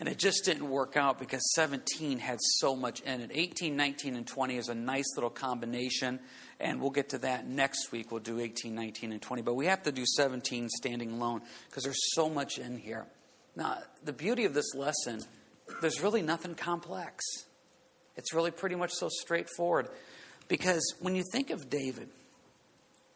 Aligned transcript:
And 0.00 0.08
it 0.08 0.16
just 0.16 0.46
didn't 0.46 0.68
work 0.68 0.96
out 0.96 1.18
because 1.18 1.42
17 1.54 2.18
had 2.18 2.38
so 2.40 2.74
much 2.74 3.00
in 3.00 3.20
it. 3.20 3.30
18, 3.34 3.76
19, 3.76 4.16
and 4.16 4.26
20 4.26 4.56
is 4.56 4.68
a 4.70 4.74
nice 4.74 5.04
little 5.14 5.28
combination. 5.28 6.18
And 6.58 6.80
we'll 6.80 6.90
get 6.90 7.10
to 7.10 7.18
that 7.18 7.46
next 7.46 7.92
week. 7.92 8.10
We'll 8.10 8.20
do 8.20 8.40
18, 8.40 8.74
19, 8.74 9.12
and 9.12 9.20
20. 9.20 9.42
But 9.42 9.54
we 9.54 9.66
have 9.66 9.82
to 9.82 9.92
do 9.92 10.04
17 10.16 10.70
standing 10.70 11.12
alone 11.12 11.42
because 11.68 11.84
there's 11.84 12.14
so 12.14 12.30
much 12.30 12.58
in 12.58 12.78
here. 12.78 13.04
Now, 13.54 13.78
the 14.02 14.14
beauty 14.14 14.46
of 14.46 14.54
this 14.54 14.74
lesson, 14.74 15.20
there's 15.82 16.00
really 16.02 16.22
nothing 16.22 16.54
complex. 16.54 17.22
It's 18.16 18.32
really 18.32 18.50
pretty 18.50 18.76
much 18.76 18.92
so 18.92 19.08
straightforward. 19.10 19.88
Because 20.48 20.94
when 21.00 21.14
you 21.14 21.24
think 21.30 21.50
of 21.50 21.68
David, 21.68 22.08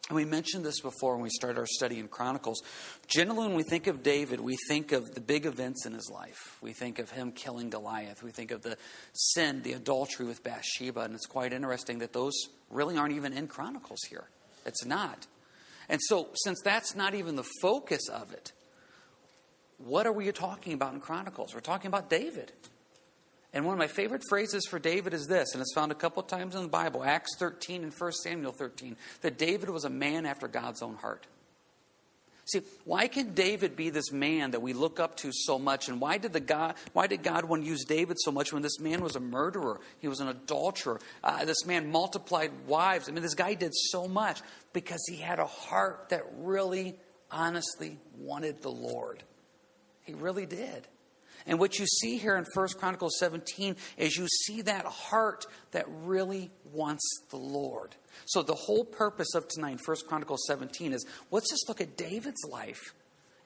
and 0.09 0.17
we 0.17 0.27
mentioned 0.27 0.67
this 0.67 0.81
before 0.81 1.15
when 1.15 1.23
we 1.23 1.31
started 1.31 1.59
our 1.59 1.67
study 1.67 1.99
in 1.99 2.09
Chronicles. 2.09 2.63
Generally, 3.07 3.49
when 3.49 3.57
we 3.57 3.63
think 3.63 3.87
of 3.87 4.03
David, 4.03 4.39
we 4.39 4.57
think 4.69 4.93
of 4.93 5.15
the 5.15 5.21
big 5.21 5.47
events 5.47 5.87
in 5.87 5.95
his 5.95 6.11
life. 6.13 6.59
We 6.61 6.75
think 6.75 6.99
of 6.99 7.11
him 7.11 7.33
killing 7.33 7.71
Goliath. 7.71 8.23
We 8.23 8.31
think 8.31 8.51
of 8.51 8.61
the 8.61 8.77
sin, 9.15 9.63
the 9.63 9.73
adultery 9.73 10.27
with 10.27 10.45
Bathsheba. 10.45 11.01
And 11.01 11.15
it's 11.15 11.25
quite 11.25 11.55
interesting 11.55 12.01
that 12.01 12.13
those 12.13 12.35
really 12.71 12.99
aren't 12.99 13.15
even 13.15 13.33
in 13.33 13.49
Chronicles 13.49 14.01
here. 14.11 14.25
It's 14.67 14.85
not. 14.85 15.27
And 15.89 16.01
so, 16.03 16.29
since 16.35 16.61
that's 16.63 16.95
not 16.95 17.15
even 17.15 17.37
the 17.37 17.47
focus 17.63 18.09
of 18.11 18.31
it, 18.33 18.53
what 19.79 20.07
are 20.07 20.13
we 20.13 20.31
talking 20.33 20.75
about 20.75 20.93
in 20.93 21.01
Chronicles? 21.01 21.55
We're 21.55 21.61
talking 21.61 21.89
about 21.89 22.11
David. 22.11 22.53
And 23.55 23.65
one 23.65 23.73
of 23.73 23.79
my 23.79 23.87
favorite 23.87 24.23
phrases 24.29 24.67
for 24.69 24.81
David 24.81 25.15
is 25.15 25.29
this, 25.29 25.53
and 25.53 25.63
it's 25.63 25.73
found 25.73 25.93
a 25.93 25.95
couple 25.95 26.23
times 26.25 26.57
in 26.57 26.63
the 26.63 26.69
Bible, 26.69 27.05
Acts 27.05 27.37
13 27.39 27.85
and 27.85 27.95
1 27.95 28.13
Samuel 28.13 28.51
13, 28.51 28.97
that 29.21 29.39
David 29.39 29.71
was 29.71 29.85
a 29.85 29.91
man 29.91 30.27
after 30.27 30.49
God's 30.49 30.83
own 30.83 30.97
heart. 30.97 31.29
See, 32.47 32.61
why 32.85 33.07
can 33.07 33.33
David 33.33 33.77
be 33.77 33.91
this 33.91 34.13
man 34.13 34.51
that 34.51 34.61
we 34.61 34.73
look 34.73 34.99
up 34.99 35.17
to 35.19 35.31
so 35.33 35.59
much? 35.59 35.89
And 35.89 36.01
why 36.01 36.19
did, 36.19 36.33
the 36.33 36.41
God, 36.41 36.75
why 36.93 37.07
did 37.07 37.23
God 37.23 37.45
want 37.45 37.63
to 37.63 37.69
use 37.69 37.85
David 37.85 38.19
so 38.21 38.33
much 38.33 38.53
when 38.53 38.61
this 38.61 38.81
man 38.81 39.03
was 39.03 39.17
a 39.17 39.21
murderer? 39.21 39.81
He 40.01 40.09
was 40.09 40.21
an 40.21 40.29
adulterer. 40.29 41.01
Uh, 41.23 41.45
this 41.45 41.65
man 41.65 41.91
multiplied 41.91 42.51
wives. 42.67 43.09
I 43.09 43.13
mean, 43.13 43.23
this 43.23 43.35
guy 43.35 43.55
did 43.55 43.73
so 43.73 44.09
much 44.09 44.43
because 44.75 45.01
he 45.09 45.17
had 45.17 45.39
a 45.39 45.47
heart 45.47 46.09
that 46.11 46.25
really, 46.37 46.97
honestly 47.31 47.99
wanted 48.19 48.61
the 48.61 48.71
Lord. 48.71 49.23
He 50.03 50.13
really 50.13 50.45
did. 50.45 50.87
And 51.47 51.59
what 51.59 51.79
you 51.79 51.87
see 51.87 52.17
here 52.17 52.37
in 52.37 52.47
1 52.53 52.69
Chronicles 52.79 53.19
17 53.19 53.77
is 53.99 54.17
you 54.17 54.27
see 54.29 54.63
that 54.63 54.87
heart 54.87 55.47
that 55.73 55.85
really 55.89 56.51
wants 56.73 57.05
the 57.31 57.37
Lord. 57.37 57.95
So 58.25 58.43
the 58.43 58.55
whole 58.55 58.85
purpose 58.85 59.35
of 59.35 59.47
tonight, 59.49 59.81
1 59.85 59.97
Chronicles 60.09 60.45
17, 60.47 60.93
is 60.93 61.07
let's 61.31 61.51
just 61.51 61.69
look 61.69 61.81
at 61.81 61.97
David's 61.97 62.43
life. 62.51 62.95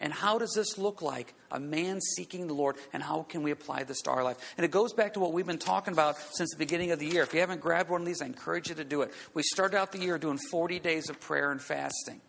And 0.01 0.13
how 0.13 0.39
does 0.39 0.53
this 0.55 0.79
look 0.79 1.03
like 1.03 1.35
a 1.51 1.59
man 1.59 2.01
seeking 2.01 2.47
the 2.47 2.55
Lord, 2.55 2.77
and 2.93 3.03
how 3.03 3.25
can 3.25 3.43
we 3.43 3.51
apply 3.51 3.83
this 3.83 4.01
to 4.03 4.11
our 4.11 4.23
life? 4.23 4.37
And 4.57 4.65
it 4.65 4.71
goes 4.71 4.93
back 4.93 5.15
to 5.15 5.21
what 5.21 5.33
we've 5.33 5.47
been 5.47 5.59
talking 5.59 5.93
about 5.93 6.17
since 6.35 6.51
the 6.53 6.57
beginning 6.57 6.93
of 6.93 7.01
the 7.01 7.07
year. 7.07 7.25
If 7.25 7.35
you 7.35 7.41
haven't 7.41 7.61
grabbed 7.61 7.91
one 7.91 8.03
of 8.03 8.07
these, 8.07 8.23
I 8.23 8.27
encourage 8.27 8.69
you 8.69 8.77
to 8.77 8.85
do 8.85 9.03
it. 9.03 9.13
We 9.35 9.43
started 9.43 9.77
out 9.77 9.91
the 9.91 9.99
year 9.99 10.17
doing 10.17 10.39
40 10.53 10.79
days 10.79 11.11
of 11.11 11.19
prayer 11.19 11.51
and 11.51 11.61
fasting. 11.61 12.21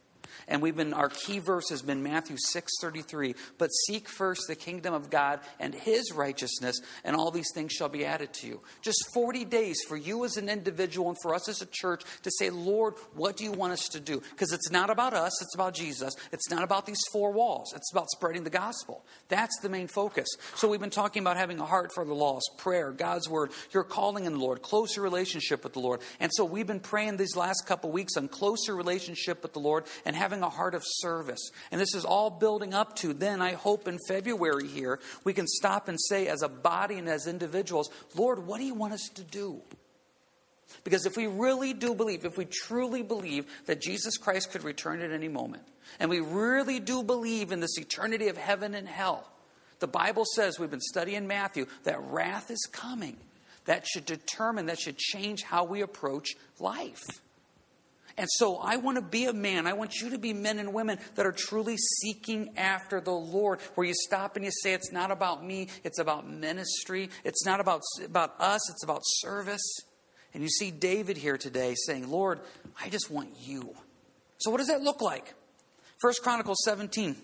And 0.48 0.62
we've 0.62 0.76
been 0.76 0.94
our 0.94 1.10
key 1.10 1.40
verse 1.40 1.70
has 1.70 1.82
been 1.82 2.04
Matthew 2.04 2.38
6:33, 2.38 3.36
but 3.58 3.70
seek 3.88 4.08
first 4.08 4.44
the 4.48 4.56
kingdom 4.56 4.94
of 4.94 5.10
God 5.10 5.40
and 5.60 5.74
his 5.74 6.12
righteousness 6.12 6.80
and 7.04 7.16
all 7.16 7.32
these 7.32 7.52
things 7.54 7.74
shall 7.74 7.90
be 7.90 8.06
added 8.06 8.34
to 8.34 8.48
you. 8.48 8.62
Just 8.82 9.00
40 9.14 9.46
days 9.46 9.80
for 9.88 9.98
you 9.98 10.26
as 10.26 10.38
an 10.38 10.50
individual 10.50 11.10
and 11.10 11.18
for 11.22 11.34
us 11.34 11.50
as 11.50 11.62
a 11.62 11.68
church 11.72 12.04
to 12.24 12.32
say, 12.32 12.50
"Lord, 12.50 12.96
what 13.14 13.38
do 13.38 13.44
you 13.44 13.52
want 13.52 13.74
us 13.74 13.88
to 13.90 14.00
do?" 14.00 14.20
Because 14.20 14.52
it's 14.52 14.70
not 14.70 14.90
about 14.90 15.14
us, 15.14 15.42
it's 15.42 15.56
about 15.56 15.74
Jesus. 15.74 16.14
It's 16.32 16.50
not 16.50 16.64
about 16.64 16.86
these 16.86 17.02
four 17.12 17.32
walls. 17.32 17.74
It's 17.76 17.92
about 17.92 18.10
spreading 18.12 18.44
the 18.44 18.50
gospel. 18.50 19.04
That's 19.28 19.58
the 19.62 19.70
main 19.70 19.88
focus. 19.88 20.28
So 20.56 20.68
we've 20.68 20.80
been 20.80 20.90
talking 20.90 21.22
about 21.22 21.38
having 21.38 21.60
a 21.60 21.66
heart 21.66 21.92
for 21.94 22.06
the 22.06 22.14
lost, 22.14 22.52
prayer, 22.58 22.92
God's 22.92 23.28
word, 23.28 23.52
your 23.72 23.84
calling 23.84 24.26
in 24.26 24.34
the 24.34 24.40
Lord, 24.40 24.62
closer 24.62 25.02
relationship 25.02 25.64
with 25.64 25.74
the 25.74 25.80
Lord. 25.80 26.02
And 26.20 26.32
so 26.34 26.46
we've 26.46 26.68
been 26.68 26.80
praying 26.80 27.18
these 27.18 27.36
last 27.36 27.66
couple 27.66 27.92
weeks 27.92 28.16
on 28.16 28.28
closer 28.28 28.76
relationship 28.76 29.42
with 29.42 29.54
the 29.54 29.60
Lord 29.60 29.86
and 30.06 30.16
having 30.16 30.29
having 30.30 30.44
a 30.44 30.50
heart 30.50 30.76
of 30.76 30.84
service. 30.86 31.50
And 31.72 31.82
this 31.82 31.96
is 31.96 32.06
all 32.06 32.30
building 32.30 32.74
up 32.74 32.96
to 32.98 33.14
then, 33.14 33.42
I 33.42 33.54
hope 33.54 33.88
in 33.88 33.98
February 34.08 34.68
here, 34.68 35.00
we 35.24 35.34
can 35.34 35.48
stop 35.48 35.88
and 35.88 35.98
say, 36.00 36.28
as 36.28 36.44
a 36.44 36.50
body 36.50 37.00
and 37.00 37.10
as 37.10 37.26
individuals, 37.26 37.90
Lord, 38.16 38.46
what 38.46 38.60
do 38.60 38.66
you 38.66 38.76
want 38.76 38.94
us 38.94 39.10
to 39.16 39.24
do? 39.24 39.62
Because 40.84 41.08
if 41.08 41.18
we 41.18 41.26
really 41.26 41.74
do 41.74 41.96
believe, 41.96 42.26
if 42.26 42.38
we 42.38 42.46
truly 42.46 43.02
believe 43.02 43.46
that 43.66 43.82
Jesus 43.82 44.18
Christ 44.18 44.52
could 44.52 44.64
return 44.64 45.02
at 45.02 45.12
any 45.12 45.28
moment, 45.28 45.64
and 46.00 46.12
we 46.12 46.20
really 46.20 46.80
do 46.80 47.02
believe 47.02 47.52
in 47.52 47.60
this 47.60 47.80
eternity 47.80 48.28
of 48.28 48.38
heaven 48.38 48.76
and 48.76 48.88
hell, 48.88 49.28
the 49.80 49.88
Bible 49.88 50.26
says, 50.36 50.60
we've 50.60 50.70
been 50.70 50.80
studying 50.80 51.26
Matthew, 51.26 51.66
that 51.86 52.00
wrath 52.04 52.52
is 52.52 52.68
coming. 52.72 53.18
That 53.66 53.88
should 53.88 54.06
determine, 54.06 54.68
that 54.68 54.80
should 54.80 54.98
change 54.98 55.42
how 55.42 55.64
we 55.64 55.82
approach 55.82 56.36
life. 56.60 57.04
And 58.20 58.28
so 58.30 58.58
I 58.58 58.76
want 58.76 58.98
to 58.98 59.02
be 59.02 59.26
a 59.26 59.34
man. 59.34 59.66
I 59.66 59.72
want 59.72 60.02
you 60.02 60.10
to 60.10 60.18
be 60.18 60.34
men 60.34 60.60
and 60.60 60.74
women 60.74 61.00
that 61.16 61.26
are 61.26 61.32
truly 61.32 61.78
seeking 61.78 62.58
after 62.58 63.00
the 63.00 63.14
Lord, 63.14 63.62
where 63.76 63.88
you 63.88 63.94
stop 63.96 64.36
and 64.36 64.44
you 64.44 64.52
say, 64.52 64.74
It's 64.74 64.92
not 64.92 65.10
about 65.10 65.44
me, 65.44 65.70
it's 65.86 66.00
about 66.00 66.30
ministry. 66.30 67.10
It's 67.24 67.46
not 67.46 67.62
about, 67.62 67.82
about 68.04 68.36
us, 68.42 68.70
it's 68.72 68.84
about 68.84 69.04
service. 69.06 69.64
And 70.34 70.44
you 70.44 70.50
see 70.50 70.70
David 70.70 71.16
here 71.16 71.38
today 71.38 71.76
saying, 71.86 72.12
Lord, 72.12 72.42
I 72.84 72.90
just 72.90 73.10
want 73.10 73.30
you. 73.40 73.74
So 74.40 74.52
what 74.52 74.58
does 74.58 74.68
that 74.68 74.82
look 74.82 75.02
like? 75.02 75.34
First 76.02 76.22
Chronicles 76.22 76.58
17. 76.66 77.16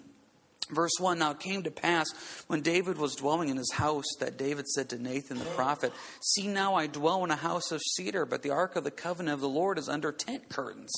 Verse 0.72 0.94
1 1.00 1.20
Now 1.20 1.32
it 1.32 1.40
came 1.40 1.64
to 1.64 1.72
pass 1.72 2.08
when 2.48 2.62
David 2.62 2.98
was 2.98 3.16
dwelling 3.16 3.50
in 3.50 3.58
his 3.58 3.72
house 3.74 4.06
that 4.20 4.38
David 4.38 4.68
said 4.68 4.90
to 4.90 5.02
Nathan 5.02 5.38
the 5.38 5.46
prophet, 5.46 5.94
See 6.22 6.48
now 6.48 6.76
I 6.76 6.88
dwell 6.88 7.24
in 7.24 7.32
a 7.32 7.36
house 7.36 7.72
of 7.72 7.82
cedar, 7.96 8.26
but 8.26 8.42
the 8.42 8.50
ark 8.50 8.76
of 8.76 8.84
the 8.84 8.92
covenant 8.92 9.36
of 9.36 9.42
the 9.42 9.50
Lord 9.50 9.78
is 9.78 9.90
under 9.90 10.12
tent 10.12 10.50
curtains. 10.50 10.92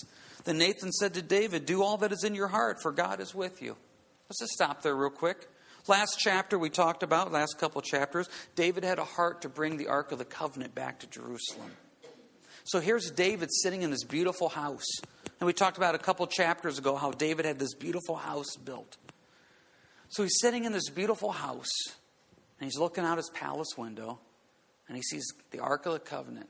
Then 0.46 0.58
Nathan 0.58 0.92
said 0.92 1.14
to 1.16 1.22
David, 1.22 1.66
Do 1.66 1.84
all 1.84 1.98
that 1.98 2.12
is 2.12 2.24
in 2.24 2.36
your 2.36 2.48
heart, 2.48 2.78
for 2.82 2.92
God 2.92 3.20
is 3.20 3.36
with 3.36 3.62
you. 3.62 3.76
Let's 4.30 4.40
just 4.40 4.54
stop 4.54 4.82
there 4.82 4.96
real 4.96 5.10
quick. 5.10 5.48
Last 5.88 6.18
chapter 6.20 6.60
we 6.60 6.70
talked 6.70 7.04
about, 7.04 7.32
last 7.32 7.58
couple 7.60 7.82
chapters, 7.82 8.30
David 8.56 8.84
had 8.84 9.00
a 9.00 9.06
heart 9.06 9.42
to 9.42 9.50
bring 9.50 9.78
the 9.78 9.88
ark 9.88 10.12
of 10.12 10.18
the 10.18 10.26
covenant 10.26 10.76
back 10.76 11.00
to 11.00 11.08
Jerusalem. 11.08 11.72
So 12.66 12.82
here's 12.82 13.10
David 13.12 13.50
sitting 13.52 13.84
in 13.84 13.92
this 13.92 14.04
beautiful 14.04 14.50
house. 14.50 14.86
And 15.40 15.48
we 15.48 15.54
talked 15.54 15.78
about 15.78 15.96
a 15.96 16.00
couple 16.00 16.28
chapters 16.28 16.78
ago 16.78 16.98
how 16.98 17.12
David 17.12 17.46
had 17.46 17.60
this 17.60 17.74
beautiful 17.74 18.16
house 18.16 18.58
built. 18.58 18.98
So 20.10 20.24
he's 20.24 20.38
sitting 20.40 20.66
in 20.66 20.72
this 20.72 20.90
beautiful 20.90 21.32
house, 21.32 21.72
and 22.60 22.70
he's 22.70 22.78
looking 22.78 23.04
out 23.04 23.18
his 23.18 23.30
palace 23.34 23.78
window, 23.78 24.20
and 24.88 24.96
he 24.96 25.04
sees 25.04 25.26
the 25.52 25.60
Ark 25.60 25.86
of 25.86 25.94
the 25.94 26.00
Covenant. 26.00 26.50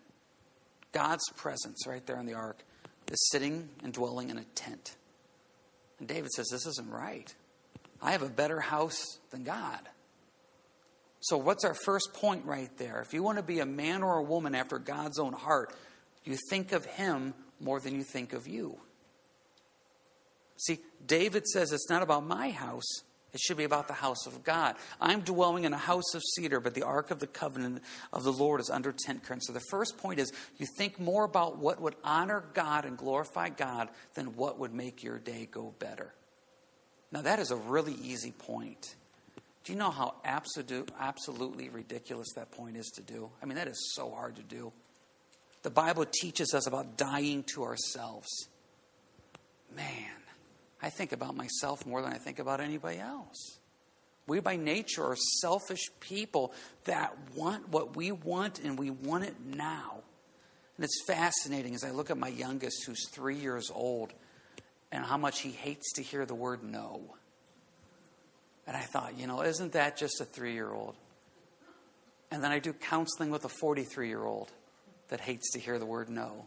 God's 0.92 1.30
presence 1.36 1.86
right 1.86 2.06
there 2.06 2.20
in 2.20 2.26
the 2.26 2.34
ark 2.34 2.64
is 3.12 3.30
sitting 3.30 3.70
and 3.84 3.94
dwelling 3.94 4.30
in 4.30 4.38
a 4.38 4.44
tent. 4.56 4.96
And 6.00 6.08
David 6.08 6.32
says, 6.32 6.48
This 6.52 6.66
isn't 6.66 6.90
right. 6.90 7.34
I 8.02 8.12
have 8.12 8.24
a 8.24 8.30
better 8.30 8.60
house 8.60 9.04
than 9.32 9.44
God. 9.44 9.80
So, 11.20 11.38
what's 11.38 11.66
our 11.66 11.74
first 11.74 12.14
point 12.14 12.46
right 12.46 12.70
there? 12.78 13.02
If 13.02 13.14
you 13.14 13.24
want 13.24 13.38
to 13.38 13.44
be 13.44 13.60
a 13.60 13.66
man 13.66 14.04
or 14.04 14.18
a 14.18 14.24
woman 14.24 14.56
after 14.56 14.80
God's 14.80 15.20
own 15.20 15.34
heart, 15.34 15.76
you 16.24 16.38
think 16.50 16.72
of 16.72 16.86
Him 16.86 17.34
more 17.60 17.80
than 17.80 17.96
you 17.96 18.04
think 18.04 18.34
of 18.34 18.48
you. 18.48 18.78
See, 20.58 20.80
David 21.06 21.46
says 21.48 21.72
it's 21.72 21.90
not 21.90 22.04
about 22.04 22.26
my 22.26 22.52
house, 22.52 23.02
it 23.38 23.42
should 23.42 23.58
be 23.58 23.66
about 23.66 23.88
the 23.88 23.94
house 23.94 24.26
of 24.26 24.44
God. 24.44 24.74
I'm 25.00 25.22
dwelling 25.22 25.66
in 25.66 25.72
a 25.72 25.78
house 25.78 26.16
of 26.16 26.24
cedar, 26.36 26.60
but 26.60 26.74
the 26.74 26.82
ark 26.82 27.12
of 27.12 27.20
the 27.20 27.28
covenant 27.28 27.84
of 28.12 28.24
the 28.24 28.34
Lord 28.34 28.60
is 28.60 28.72
under 28.72 28.92
tent 28.92 29.22
curtains. 29.22 29.46
So 29.46 29.54
the 29.54 29.62
first 29.70 29.96
point 30.00 30.20
is 30.20 30.34
you 30.58 30.66
think 30.76 31.00
more 31.00 31.24
about 31.24 31.60
what 31.60 31.80
would 31.80 31.94
honor 32.04 32.44
God 32.56 32.84
and 32.84 32.98
glorify 32.98 33.50
God 33.50 33.90
than 34.16 34.36
what 34.38 34.58
would 34.58 34.74
make 34.74 35.04
your 35.04 35.20
day 35.20 35.48
go 35.52 35.76
better. 35.78 36.16
Now, 37.12 37.22
that 37.22 37.38
is 37.38 37.52
a 37.52 37.56
really 37.56 37.94
easy 37.94 38.32
point. 38.32 38.96
Do 39.64 39.72
you 39.72 39.78
know 39.78 39.92
how 39.92 40.16
absolute, 40.26 40.90
absolutely 41.00 41.70
ridiculous 41.70 42.30
that 42.38 42.50
point 42.50 42.76
is 42.76 42.88
to 42.96 43.04
do? 43.04 43.30
I 43.40 43.46
mean, 43.46 43.58
that 43.58 43.68
is 43.68 43.94
so 43.94 44.10
hard 44.10 44.38
to 44.38 44.42
do. 44.42 44.74
The 45.62 45.70
Bible 45.70 46.06
teaches 46.06 46.56
us 46.56 46.66
about 46.66 46.98
dying 46.98 47.44
to 47.54 47.66
ourselves. 47.66 48.48
Man, 49.76 50.10
I 50.82 50.90
think 50.90 51.12
about 51.12 51.36
myself 51.36 51.86
more 51.86 52.02
than 52.02 52.14
I 52.14 52.18
think 52.18 52.40
about 52.40 52.62
anybody 52.62 53.00
else. 53.00 53.58
We, 54.28 54.42
by 54.42 54.58
nature, 54.58 55.04
are 55.04 55.16
selfish 55.42 55.90
people 56.00 56.54
that 56.84 57.18
want 57.34 57.70
what 57.70 57.96
we 57.96 58.12
want 58.12 58.60
and 58.60 58.78
we 58.78 58.90
want 58.92 59.24
it 59.24 59.36
now. 59.44 60.02
And 60.76 60.84
it's 60.84 61.02
fascinating 61.08 61.74
as 61.74 61.84
I 61.84 61.92
look 61.92 62.12
at 62.12 62.18
my 62.18 62.28
youngest, 62.28 62.86
who's 62.86 63.08
three 63.10 63.38
years 63.38 63.72
old, 63.74 64.14
and 64.92 65.04
how 65.04 65.18
much 65.18 65.42
he 65.42 65.52
hates 65.52 65.94
to 65.94 66.04
hear 66.04 66.26
the 66.26 66.36
word 66.36 66.62
no. 66.64 67.02
And 68.68 68.76
I 68.76 68.82
thought, 68.82 69.18
you 69.18 69.28
know, 69.28 69.42
isn't 69.42 69.72
that 69.72 69.98
just 69.98 70.20
a 70.22 70.26
three 70.26 70.54
year 70.54 70.72
old? 70.72 70.96
And 72.30 72.44
then 72.44 72.52
I 72.52 72.60
do 72.60 72.74
counseling 72.74 73.32
with 73.32 73.46
a 73.46 73.50
43 73.50 74.10
year 74.10 74.24
old 74.24 74.52
that 75.08 75.22
hates 75.22 75.54
to 75.54 75.60
hear 75.60 75.80
the 75.80 75.86
word 75.86 76.10
no. 76.10 76.46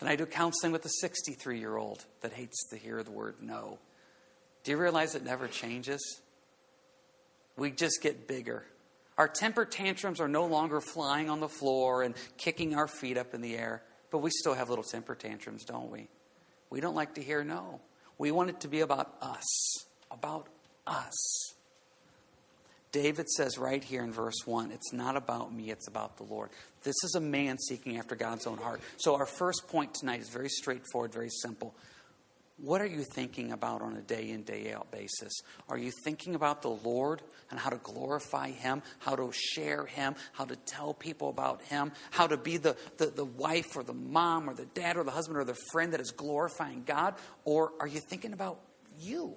Then 0.00 0.08
I 0.08 0.16
do 0.16 0.26
counseling 0.26 0.72
with 0.72 0.84
a 0.86 0.90
63 1.00 1.58
year 1.58 1.76
old 1.76 2.04
that 2.22 2.32
hates 2.32 2.68
to 2.70 2.76
hear 2.76 3.02
the 3.02 3.10
word 3.10 3.36
no. 3.40 3.78
Do 4.64 4.72
you 4.72 4.78
realize 4.78 5.14
it 5.14 5.24
never 5.24 5.46
changes? 5.46 6.20
We 7.56 7.70
just 7.70 8.02
get 8.02 8.26
bigger. 8.26 8.64
Our 9.18 9.28
temper 9.28 9.66
tantrums 9.66 10.18
are 10.20 10.28
no 10.28 10.46
longer 10.46 10.80
flying 10.80 11.28
on 11.28 11.40
the 11.40 11.48
floor 11.48 12.02
and 12.02 12.14
kicking 12.38 12.74
our 12.74 12.88
feet 12.88 13.18
up 13.18 13.34
in 13.34 13.42
the 13.42 13.54
air, 13.54 13.82
but 14.10 14.18
we 14.18 14.30
still 14.30 14.54
have 14.54 14.70
little 14.70 14.84
temper 14.84 15.14
tantrums, 15.14 15.64
don't 15.64 15.90
we? 15.90 16.08
We 16.70 16.80
don't 16.80 16.94
like 16.94 17.14
to 17.16 17.22
hear 17.22 17.44
no. 17.44 17.80
We 18.16 18.30
want 18.30 18.48
it 18.48 18.60
to 18.60 18.68
be 18.68 18.80
about 18.80 19.14
us, 19.20 19.84
about 20.10 20.46
us. 20.86 21.54
David 22.92 23.28
says 23.28 23.56
right 23.56 23.82
here 23.82 24.02
in 24.02 24.12
verse 24.12 24.46
1, 24.46 24.72
it's 24.72 24.92
not 24.92 25.16
about 25.16 25.52
me, 25.54 25.70
it's 25.70 25.86
about 25.86 26.16
the 26.16 26.24
Lord. 26.24 26.50
This 26.82 26.96
is 27.04 27.14
a 27.14 27.20
man 27.20 27.56
seeking 27.58 27.98
after 27.98 28.16
God's 28.16 28.46
own 28.46 28.58
heart. 28.58 28.80
So, 28.96 29.14
our 29.14 29.26
first 29.26 29.68
point 29.68 29.94
tonight 29.94 30.20
is 30.20 30.28
very 30.28 30.48
straightforward, 30.48 31.12
very 31.12 31.30
simple. 31.30 31.74
What 32.62 32.82
are 32.82 32.86
you 32.86 33.04
thinking 33.04 33.52
about 33.52 33.80
on 33.80 33.96
a 33.96 34.02
day 34.02 34.30
in, 34.30 34.42
day 34.42 34.72
out 34.72 34.90
basis? 34.90 35.32
Are 35.70 35.78
you 35.78 35.92
thinking 36.04 36.34
about 36.34 36.60
the 36.60 36.68
Lord 36.68 37.22
and 37.50 37.58
how 37.58 37.70
to 37.70 37.78
glorify 37.78 38.50
Him, 38.50 38.82
how 38.98 39.16
to 39.16 39.32
share 39.32 39.86
Him, 39.86 40.14
how 40.32 40.44
to 40.44 40.56
tell 40.56 40.92
people 40.92 41.30
about 41.30 41.62
Him, 41.62 41.92
how 42.10 42.26
to 42.26 42.36
be 42.36 42.58
the, 42.58 42.76
the, 42.98 43.06
the 43.06 43.24
wife 43.24 43.76
or 43.76 43.82
the 43.82 43.94
mom 43.94 44.50
or 44.50 44.52
the 44.52 44.66
dad 44.66 44.98
or 44.98 45.04
the 45.04 45.10
husband 45.10 45.38
or 45.38 45.44
the 45.44 45.56
friend 45.72 45.94
that 45.94 46.00
is 46.00 46.10
glorifying 46.10 46.82
God? 46.84 47.14
Or 47.46 47.72
are 47.80 47.86
you 47.86 48.00
thinking 48.00 48.34
about 48.34 48.60
you? 48.98 49.36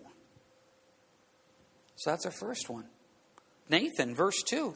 So 1.95 2.09
that's 2.09 2.25
our 2.25 2.31
first 2.31 2.69
one. 2.69 2.85
Nathan, 3.69 4.15
verse 4.15 4.41
2, 4.43 4.75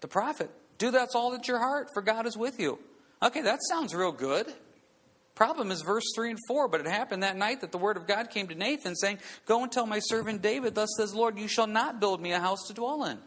the 0.00 0.08
prophet, 0.08 0.50
do 0.78 0.90
that's 0.90 1.14
all 1.14 1.32
that 1.32 1.48
your 1.48 1.58
heart, 1.58 1.88
for 1.92 2.02
God 2.02 2.26
is 2.26 2.36
with 2.36 2.58
you. 2.58 2.78
Okay, 3.22 3.42
that 3.42 3.60
sounds 3.68 3.94
real 3.94 4.12
good. 4.12 4.52
Problem 5.34 5.70
is 5.70 5.82
verse 5.82 6.04
3 6.14 6.30
and 6.30 6.38
4. 6.46 6.68
But 6.68 6.80
it 6.80 6.86
happened 6.86 7.22
that 7.22 7.36
night 7.36 7.60
that 7.62 7.72
the 7.72 7.78
word 7.78 7.96
of 7.96 8.06
God 8.06 8.30
came 8.30 8.48
to 8.48 8.54
Nathan, 8.54 8.94
saying, 8.94 9.18
Go 9.46 9.62
and 9.62 9.72
tell 9.72 9.86
my 9.86 9.98
servant 9.98 10.42
David, 10.42 10.74
Thus 10.74 10.90
says 10.96 11.14
Lord, 11.14 11.38
you 11.38 11.48
shall 11.48 11.66
not 11.66 12.00
build 12.00 12.20
me 12.20 12.32
a 12.32 12.40
house 12.40 12.66
to 12.68 12.74
dwell 12.74 13.04
in. 13.04 13.18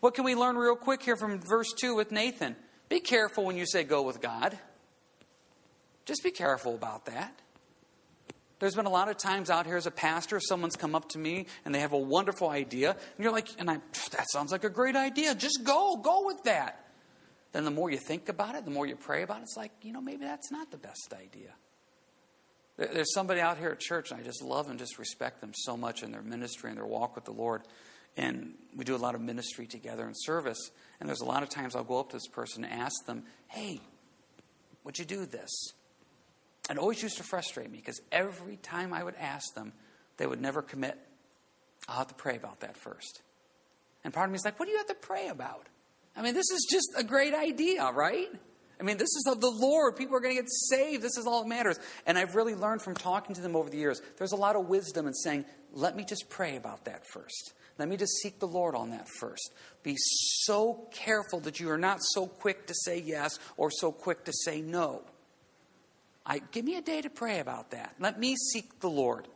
What 0.00 0.14
can 0.14 0.24
we 0.24 0.34
learn 0.34 0.56
real 0.56 0.76
quick 0.76 1.02
here 1.02 1.16
from 1.16 1.40
verse 1.40 1.72
2 1.80 1.94
with 1.94 2.12
Nathan? 2.12 2.56
Be 2.88 3.00
careful 3.00 3.44
when 3.44 3.56
you 3.56 3.66
say 3.66 3.84
go 3.84 4.02
with 4.02 4.20
God. 4.20 4.58
Just 6.04 6.22
be 6.22 6.30
careful 6.30 6.74
about 6.74 7.06
that. 7.06 7.34
There's 8.58 8.74
been 8.74 8.86
a 8.86 8.90
lot 8.90 9.08
of 9.08 9.16
times 9.16 9.50
out 9.50 9.66
here 9.66 9.76
as 9.76 9.86
a 9.86 9.90
pastor, 9.90 10.40
someone's 10.40 10.76
come 10.76 10.94
up 10.94 11.08
to 11.10 11.18
me 11.18 11.46
and 11.64 11.74
they 11.74 11.80
have 11.80 11.92
a 11.92 11.98
wonderful 11.98 12.50
idea, 12.50 12.90
and 12.90 13.24
you're 13.24 13.32
like, 13.32 13.48
and 13.58 13.70
I, 13.70 13.78
that 14.10 14.26
sounds 14.32 14.50
like 14.50 14.64
a 14.64 14.70
great 14.70 14.96
idea. 14.96 15.34
Just 15.34 15.60
go, 15.64 15.96
go 15.96 16.26
with 16.26 16.42
that. 16.44 16.84
Then 17.52 17.64
the 17.64 17.70
more 17.70 17.90
you 17.90 17.98
think 17.98 18.28
about 18.28 18.56
it, 18.56 18.64
the 18.64 18.70
more 18.70 18.86
you 18.86 18.96
pray 18.96 19.22
about 19.22 19.38
it, 19.38 19.42
it's 19.44 19.56
like, 19.56 19.72
you 19.82 19.92
know, 19.92 20.00
maybe 20.00 20.24
that's 20.24 20.50
not 20.50 20.70
the 20.70 20.76
best 20.76 21.14
idea. 21.14 21.50
There's 22.76 23.12
somebody 23.12 23.40
out 23.40 23.58
here 23.58 23.70
at 23.70 23.80
church, 23.80 24.12
and 24.12 24.20
I 24.20 24.22
just 24.22 24.42
love 24.42 24.70
and 24.70 24.78
just 24.78 24.98
respect 24.98 25.40
them 25.40 25.52
so 25.54 25.76
much 25.76 26.02
in 26.02 26.12
their 26.12 26.22
ministry 26.22 26.70
and 26.70 26.78
their 26.78 26.86
walk 26.86 27.16
with 27.16 27.24
the 27.24 27.32
Lord. 27.32 27.62
And 28.16 28.54
we 28.76 28.84
do 28.84 28.94
a 28.94 28.98
lot 28.98 29.14
of 29.14 29.20
ministry 29.20 29.66
together 29.66 30.06
in 30.06 30.12
service. 30.14 30.70
And 31.00 31.08
there's 31.08 31.20
a 31.20 31.24
lot 31.24 31.42
of 31.42 31.48
times 31.48 31.74
I'll 31.74 31.84
go 31.84 31.98
up 31.98 32.10
to 32.10 32.16
this 32.16 32.28
person 32.28 32.64
and 32.64 32.72
ask 32.72 33.04
them, 33.06 33.24
hey, 33.48 33.80
would 34.84 34.98
you 34.98 35.04
do 35.04 35.26
this? 35.26 35.50
And 36.68 36.78
it 36.78 36.80
always 36.80 37.02
used 37.02 37.16
to 37.16 37.22
frustrate 37.22 37.70
me 37.70 37.78
because 37.78 38.00
every 38.12 38.56
time 38.56 38.92
I 38.92 39.02
would 39.02 39.14
ask 39.16 39.54
them, 39.54 39.72
they 40.18 40.26
would 40.26 40.40
never 40.40 40.62
commit. 40.62 40.98
I'll 41.88 41.98
have 41.98 42.08
to 42.08 42.14
pray 42.14 42.36
about 42.36 42.60
that 42.60 42.76
first. 42.76 43.22
And 44.04 44.12
part 44.12 44.26
of 44.26 44.32
me 44.32 44.36
is 44.36 44.44
like, 44.44 44.58
what 44.58 44.66
do 44.66 44.72
you 44.72 44.78
have 44.78 44.86
to 44.88 44.94
pray 44.94 45.28
about? 45.28 45.66
I 46.16 46.22
mean, 46.22 46.34
this 46.34 46.50
is 46.50 46.66
just 46.70 46.88
a 46.96 47.04
great 47.04 47.34
idea, 47.34 47.90
right? 47.90 48.28
I 48.80 48.82
mean, 48.82 48.96
this 48.96 49.08
is 49.08 49.26
of 49.28 49.40
the 49.40 49.50
Lord. 49.50 49.96
People 49.96 50.16
are 50.16 50.20
going 50.20 50.36
to 50.36 50.42
get 50.42 50.50
saved. 50.50 51.02
This 51.02 51.16
is 51.16 51.26
all 51.26 51.42
that 51.42 51.48
matters. 51.48 51.78
And 52.06 52.18
I've 52.18 52.34
really 52.34 52.54
learned 52.54 52.82
from 52.82 52.94
talking 52.94 53.34
to 53.34 53.40
them 53.40 53.56
over 53.56 53.70
the 53.70 53.76
years, 53.76 54.00
there's 54.18 54.32
a 54.32 54.36
lot 54.36 54.56
of 54.56 54.68
wisdom 54.68 55.06
in 55.06 55.14
saying, 55.14 55.44
let 55.72 55.96
me 55.96 56.04
just 56.04 56.28
pray 56.28 56.56
about 56.56 56.84
that 56.84 57.02
first. 57.12 57.54
Let 57.78 57.88
me 57.88 57.96
just 57.96 58.16
seek 58.22 58.40
the 58.40 58.46
Lord 58.46 58.74
on 58.74 58.90
that 58.90 59.08
first. 59.08 59.52
Be 59.82 59.94
so 59.96 60.88
careful 60.92 61.40
that 61.40 61.60
you 61.60 61.70
are 61.70 61.78
not 61.78 61.98
so 62.02 62.26
quick 62.26 62.66
to 62.66 62.74
say 62.74 63.00
yes 63.00 63.38
or 63.56 63.70
so 63.70 63.92
quick 63.92 64.24
to 64.24 64.32
say 64.32 64.60
no. 64.60 65.02
I, 66.28 66.40
give 66.52 66.64
me 66.64 66.76
a 66.76 66.82
day 66.82 67.00
to 67.00 67.08
pray 67.08 67.40
about 67.40 67.70
that. 67.70 67.94
Let 67.98 68.20
me 68.20 68.36
seek 68.52 68.80
the 68.80 68.90
Lord. 68.90 69.26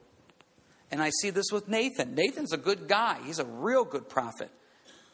And 0.91 1.03
I 1.03 1.11
see 1.21 1.31
this 1.31 1.47
with 1.51 1.67
Nathan. 1.67 2.15
Nathan's 2.15 2.53
a 2.53 2.59
good 2.59 2.87
guy, 2.87 3.19
he's 3.25 3.39
a 3.39 3.47
real 3.47 3.85
good 3.85 4.09
prophet. 4.09 4.51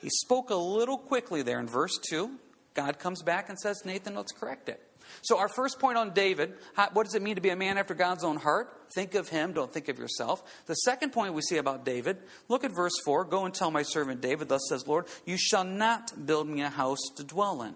He 0.02 0.10
spoke 0.10 0.50
a 0.50 0.56
little 0.56 0.98
quickly 0.98 1.42
there 1.42 1.60
in 1.60 1.66
verse 1.66 1.98
2. 2.10 2.30
God 2.74 2.98
comes 2.98 3.22
back 3.22 3.48
and 3.48 3.58
says, 3.58 3.82
Nathan, 3.84 4.14
let's 4.14 4.32
correct 4.32 4.68
it. 4.68 4.80
So, 5.22 5.38
our 5.38 5.48
first 5.48 5.80
point 5.80 5.96
on 5.96 6.12
David 6.12 6.54
what 6.92 7.04
does 7.04 7.14
it 7.14 7.22
mean 7.22 7.36
to 7.36 7.40
be 7.40 7.48
a 7.48 7.56
man 7.56 7.78
after 7.78 7.94
God's 7.94 8.24
own 8.24 8.36
heart? 8.36 8.72
Think 8.94 9.14
of 9.14 9.28
him, 9.28 9.52
don't 9.52 9.72
think 9.72 9.88
of 9.88 9.98
yourself. 9.98 10.42
The 10.66 10.74
second 10.74 11.12
point 11.12 11.34
we 11.34 11.42
see 11.42 11.56
about 11.56 11.84
David, 11.84 12.18
look 12.48 12.64
at 12.64 12.74
verse 12.74 12.92
4 13.04 13.24
Go 13.24 13.44
and 13.44 13.54
tell 13.54 13.70
my 13.70 13.82
servant 13.82 14.20
David, 14.20 14.48
thus 14.48 14.60
says 14.68 14.86
Lord, 14.86 15.06
you 15.24 15.36
shall 15.36 15.64
not 15.64 16.26
build 16.26 16.48
me 16.48 16.62
a 16.62 16.68
house 16.68 17.00
to 17.16 17.24
dwell 17.24 17.62
in. 17.62 17.74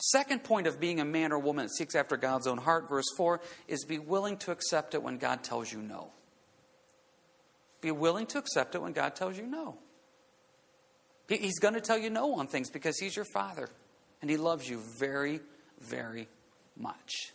Second 0.00 0.44
point 0.44 0.66
of 0.66 0.80
being 0.80 0.98
a 0.98 1.04
man 1.04 1.30
or 1.30 1.38
woman 1.38 1.66
that 1.66 1.74
seeks 1.74 1.94
after 1.94 2.16
God's 2.16 2.46
own 2.46 2.58
heart, 2.58 2.88
verse 2.88 3.08
4, 3.16 3.40
is 3.68 3.84
be 3.84 3.98
willing 3.98 4.38
to 4.38 4.50
accept 4.50 4.94
it 4.94 5.02
when 5.02 5.18
God 5.18 5.42
tells 5.44 5.70
you 5.70 5.82
no. 5.82 6.10
Be 7.82 7.90
willing 7.90 8.26
to 8.26 8.38
accept 8.38 8.74
it 8.74 8.82
when 8.82 8.92
God 8.92 9.14
tells 9.14 9.36
you 9.36 9.46
no. 9.46 9.76
He's 11.28 11.58
going 11.58 11.74
to 11.74 11.80
tell 11.80 11.98
you 11.98 12.10
no 12.10 12.34
on 12.34 12.46
things 12.46 12.70
because 12.70 12.98
He's 12.98 13.14
your 13.14 13.26
Father. 13.26 13.68
And 14.20 14.30
He 14.30 14.36
loves 14.36 14.68
you 14.68 14.82
very, 14.98 15.40
very 15.80 16.28
much. 16.76 17.32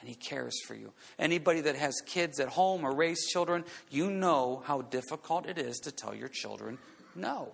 And 0.00 0.08
He 0.08 0.14
cares 0.14 0.54
for 0.66 0.74
you. 0.74 0.92
Anybody 1.18 1.62
that 1.62 1.74
has 1.74 2.00
kids 2.06 2.38
at 2.38 2.48
home 2.48 2.84
or 2.84 2.94
raised 2.94 3.28
children, 3.30 3.64
you 3.90 4.10
know 4.10 4.62
how 4.66 4.82
difficult 4.82 5.46
it 5.46 5.58
is 5.58 5.78
to 5.80 5.92
tell 5.92 6.14
your 6.14 6.28
children 6.28 6.78
no. 7.14 7.52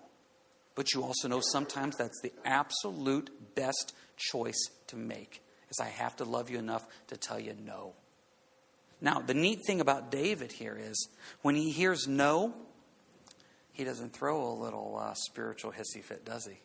But 0.75 0.93
you 0.93 1.03
also 1.03 1.29
know 1.29 1.41
sometimes 1.41 1.97
that's 1.97 2.21
the 2.23 2.33
absolute 2.45 3.31
best 3.55 3.95
choice 4.17 4.69
to 4.89 4.97
make. 4.97 5.43
Is 5.71 5.79
I 5.81 5.89
have 5.89 6.17
to 6.17 6.25
love 6.25 6.51
you 6.51 6.59
enough 6.59 6.87
to 7.09 7.17
tell 7.17 7.39
you 7.39 7.55
no. 7.65 7.93
Now, 9.01 9.21
the 9.21 9.35
neat 9.35 9.61
thing 9.67 9.81
about 9.81 10.11
David 10.11 10.53
here 10.53 10.79
is 10.81 11.09
when 11.43 11.55
he 11.55 11.71
hears 11.71 12.09
no, 12.09 12.55
he 13.73 13.85
doesn't 13.85 14.13
throw 14.13 14.47
a 14.47 14.55
little 14.55 14.97
uh, 15.01 15.15
spiritual 15.15 15.73
hissy 15.73 16.03
fit, 16.03 16.25
does 16.25 16.47
he? 16.47 16.57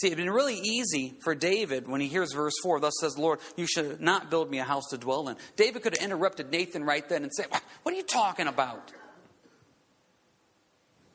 See, 0.00 0.06
it'd 0.06 0.16
been 0.16 0.30
really 0.30 0.54
easy 0.56 1.14
for 1.22 1.34
David 1.34 1.88
when 1.88 2.00
he 2.00 2.06
hears 2.06 2.32
verse 2.32 2.54
4, 2.62 2.78
thus 2.78 2.92
says, 3.00 3.14
the 3.14 3.20
Lord, 3.20 3.40
you 3.56 3.66
should 3.66 4.00
not 4.00 4.30
build 4.30 4.48
me 4.50 4.58
a 4.58 4.64
house 4.64 4.84
to 4.90 4.98
dwell 4.98 5.28
in. 5.28 5.36
David 5.56 5.82
could 5.82 5.96
have 5.96 6.04
interrupted 6.04 6.50
Nathan 6.50 6.84
right 6.84 7.06
then 7.08 7.24
and 7.24 7.32
said, 7.32 7.46
What 7.82 7.94
are 7.94 7.96
you 7.96 8.04
talking 8.04 8.46
about? 8.46 8.92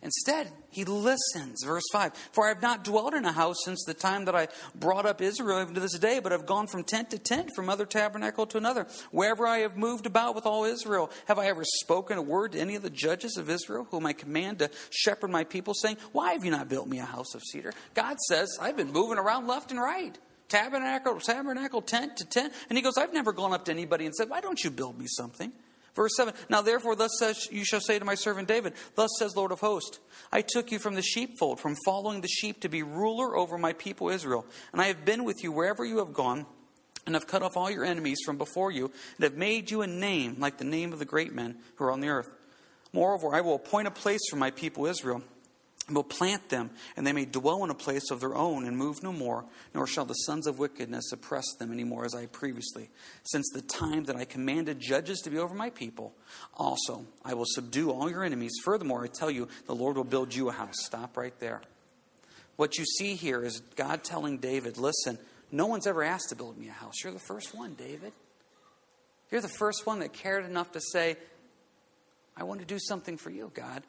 Instead, 0.03 0.51
he 0.69 0.83
listens. 0.83 1.63
Verse 1.63 1.85
5 1.93 2.13
For 2.33 2.45
I 2.45 2.49
have 2.49 2.61
not 2.61 2.83
dwelt 2.83 3.13
in 3.13 3.23
a 3.23 3.31
house 3.31 3.55
since 3.63 3.83
the 3.85 3.93
time 3.93 4.25
that 4.25 4.35
I 4.35 4.49
brought 4.75 5.05
up 5.05 5.21
Israel 5.21 5.61
even 5.61 5.73
to 5.75 5.79
this 5.79 5.97
day, 5.97 6.19
but 6.19 6.33
have 6.33 6.45
gone 6.45 6.67
from 6.67 6.83
tent 6.83 7.11
to 7.11 7.17
tent, 7.17 7.51
from 7.55 7.69
other 7.69 7.85
tabernacle 7.85 8.45
to 8.47 8.57
another. 8.57 8.85
Wherever 9.11 9.47
I 9.47 9.59
have 9.59 9.77
moved 9.77 10.05
about 10.05 10.35
with 10.35 10.45
all 10.45 10.65
Israel, 10.65 11.09
have 11.27 11.39
I 11.39 11.47
ever 11.47 11.63
spoken 11.63 12.17
a 12.17 12.21
word 12.21 12.51
to 12.51 12.59
any 12.59 12.75
of 12.75 12.81
the 12.81 12.89
judges 12.89 13.37
of 13.37 13.49
Israel, 13.49 13.87
whom 13.91 14.05
I 14.05 14.11
command 14.11 14.59
to 14.59 14.69
shepherd 14.89 15.31
my 15.31 15.45
people, 15.45 15.73
saying, 15.73 15.97
Why 16.11 16.33
have 16.33 16.43
you 16.43 16.51
not 16.51 16.67
built 16.67 16.89
me 16.89 16.99
a 16.99 17.05
house 17.05 17.33
of 17.33 17.41
cedar? 17.41 17.71
God 17.93 18.19
says, 18.27 18.57
I've 18.59 18.75
been 18.75 18.91
moving 18.91 19.17
around 19.17 19.47
left 19.47 19.71
and 19.71 19.79
right. 19.79 20.17
Tabernacle, 20.49 21.19
tabernacle, 21.21 21.81
tent 21.81 22.17
to 22.17 22.25
tent. 22.25 22.53
And 22.67 22.77
he 22.77 22.83
goes, 22.83 22.97
I've 22.97 23.13
never 23.13 23.31
gone 23.31 23.53
up 23.53 23.65
to 23.65 23.71
anybody 23.71 24.05
and 24.05 24.13
said, 24.13 24.29
Why 24.29 24.41
don't 24.41 24.61
you 24.61 24.69
build 24.69 24.99
me 24.99 25.05
something? 25.07 25.53
Verse 25.95 26.11
7 26.17 26.33
Now 26.49 26.61
therefore, 26.61 26.95
thus 26.95 27.11
says, 27.19 27.47
you 27.51 27.63
shall 27.63 27.79
say 27.79 27.99
to 27.99 28.05
my 28.05 28.15
servant 28.15 28.47
David, 28.47 28.73
Thus 28.95 29.09
says 29.19 29.35
Lord 29.35 29.51
of 29.51 29.59
hosts, 29.59 29.99
I 30.31 30.41
took 30.41 30.71
you 30.71 30.79
from 30.79 30.95
the 30.95 31.01
sheepfold, 31.01 31.59
from 31.59 31.75
following 31.85 32.21
the 32.21 32.27
sheep, 32.27 32.61
to 32.61 32.69
be 32.69 32.83
ruler 32.83 33.37
over 33.37 33.57
my 33.57 33.73
people 33.73 34.09
Israel. 34.09 34.45
And 34.71 34.81
I 34.81 34.85
have 34.85 35.05
been 35.05 35.23
with 35.23 35.43
you 35.43 35.51
wherever 35.51 35.85
you 35.85 35.99
have 35.99 36.13
gone, 36.13 36.45
and 37.05 37.15
have 37.15 37.27
cut 37.27 37.43
off 37.43 37.57
all 37.57 37.69
your 37.69 37.83
enemies 37.85 38.19
from 38.25 38.37
before 38.37 38.71
you, 38.71 38.91
and 39.17 39.23
have 39.23 39.35
made 39.35 39.69
you 39.69 39.81
a 39.81 39.87
name 39.87 40.37
like 40.39 40.57
the 40.57 40.63
name 40.63 40.93
of 40.93 40.99
the 40.99 41.05
great 41.05 41.33
men 41.33 41.57
who 41.75 41.85
are 41.85 41.91
on 41.91 42.01
the 42.01 42.09
earth. 42.09 42.33
Moreover, 42.93 43.35
I 43.35 43.41
will 43.41 43.55
appoint 43.55 43.87
a 43.87 43.91
place 43.91 44.21
for 44.29 44.35
my 44.35 44.51
people 44.51 44.85
Israel 44.85 45.23
will 45.89 46.03
plant 46.03 46.47
them, 46.49 46.71
and 46.95 47.05
they 47.05 47.11
may 47.11 47.25
dwell 47.25 47.63
in 47.63 47.69
a 47.69 47.75
place 47.75 48.09
of 48.09 48.21
their 48.21 48.35
own 48.35 48.65
and 48.65 48.77
move 48.77 49.03
no 49.03 49.11
more, 49.11 49.45
nor 49.73 49.85
shall 49.85 50.05
the 50.05 50.13
sons 50.13 50.47
of 50.47 50.57
wickedness 50.57 51.11
oppress 51.11 51.45
them 51.59 51.73
any 51.73 51.83
more 51.83 52.05
as 52.05 52.15
I 52.15 52.25
previously, 52.27 52.89
since 53.23 53.49
the 53.53 53.61
time 53.61 54.05
that 54.05 54.15
I 54.15 54.23
commanded 54.23 54.79
judges 54.79 55.19
to 55.19 55.29
be 55.29 55.37
over 55.37 55.53
my 55.53 55.69
people. 55.69 56.13
Also, 56.53 57.05
I 57.25 57.33
will 57.33 57.45
subdue 57.45 57.91
all 57.91 58.09
your 58.09 58.23
enemies. 58.23 58.53
Furthermore, 58.63 59.03
I 59.03 59.07
tell 59.07 59.29
you, 59.29 59.49
the 59.65 59.75
Lord 59.75 59.97
will 59.97 60.05
build 60.05 60.33
you 60.33 60.47
a 60.47 60.53
house. 60.53 60.85
Stop 60.85 61.17
right 61.17 61.37
there. 61.39 61.61
What 62.55 62.77
you 62.77 62.85
see 62.85 63.15
here 63.15 63.43
is 63.43 63.59
God 63.75 64.03
telling 64.03 64.37
David, 64.37 64.77
listen, 64.77 65.17
no 65.51 65.65
one's 65.65 65.85
ever 65.85 66.03
asked 66.03 66.29
to 66.29 66.35
build 66.35 66.57
me 66.57 66.69
a 66.69 66.73
house. 66.73 66.93
You're 67.03 67.13
the 67.13 67.19
first 67.19 67.53
one, 67.53 67.73
David. 67.73 68.13
You're 69.31 69.41
the 69.41 69.49
first 69.49 69.85
one 69.85 69.99
that 69.99 70.13
cared 70.13 70.45
enough 70.45 70.71
to 70.73 70.79
say, 70.79 71.17
I 72.37 72.43
want 72.43 72.61
to 72.61 72.65
do 72.65 72.79
something 72.79 73.17
for 73.17 73.31
you, 73.31 73.51
God. 73.53 73.83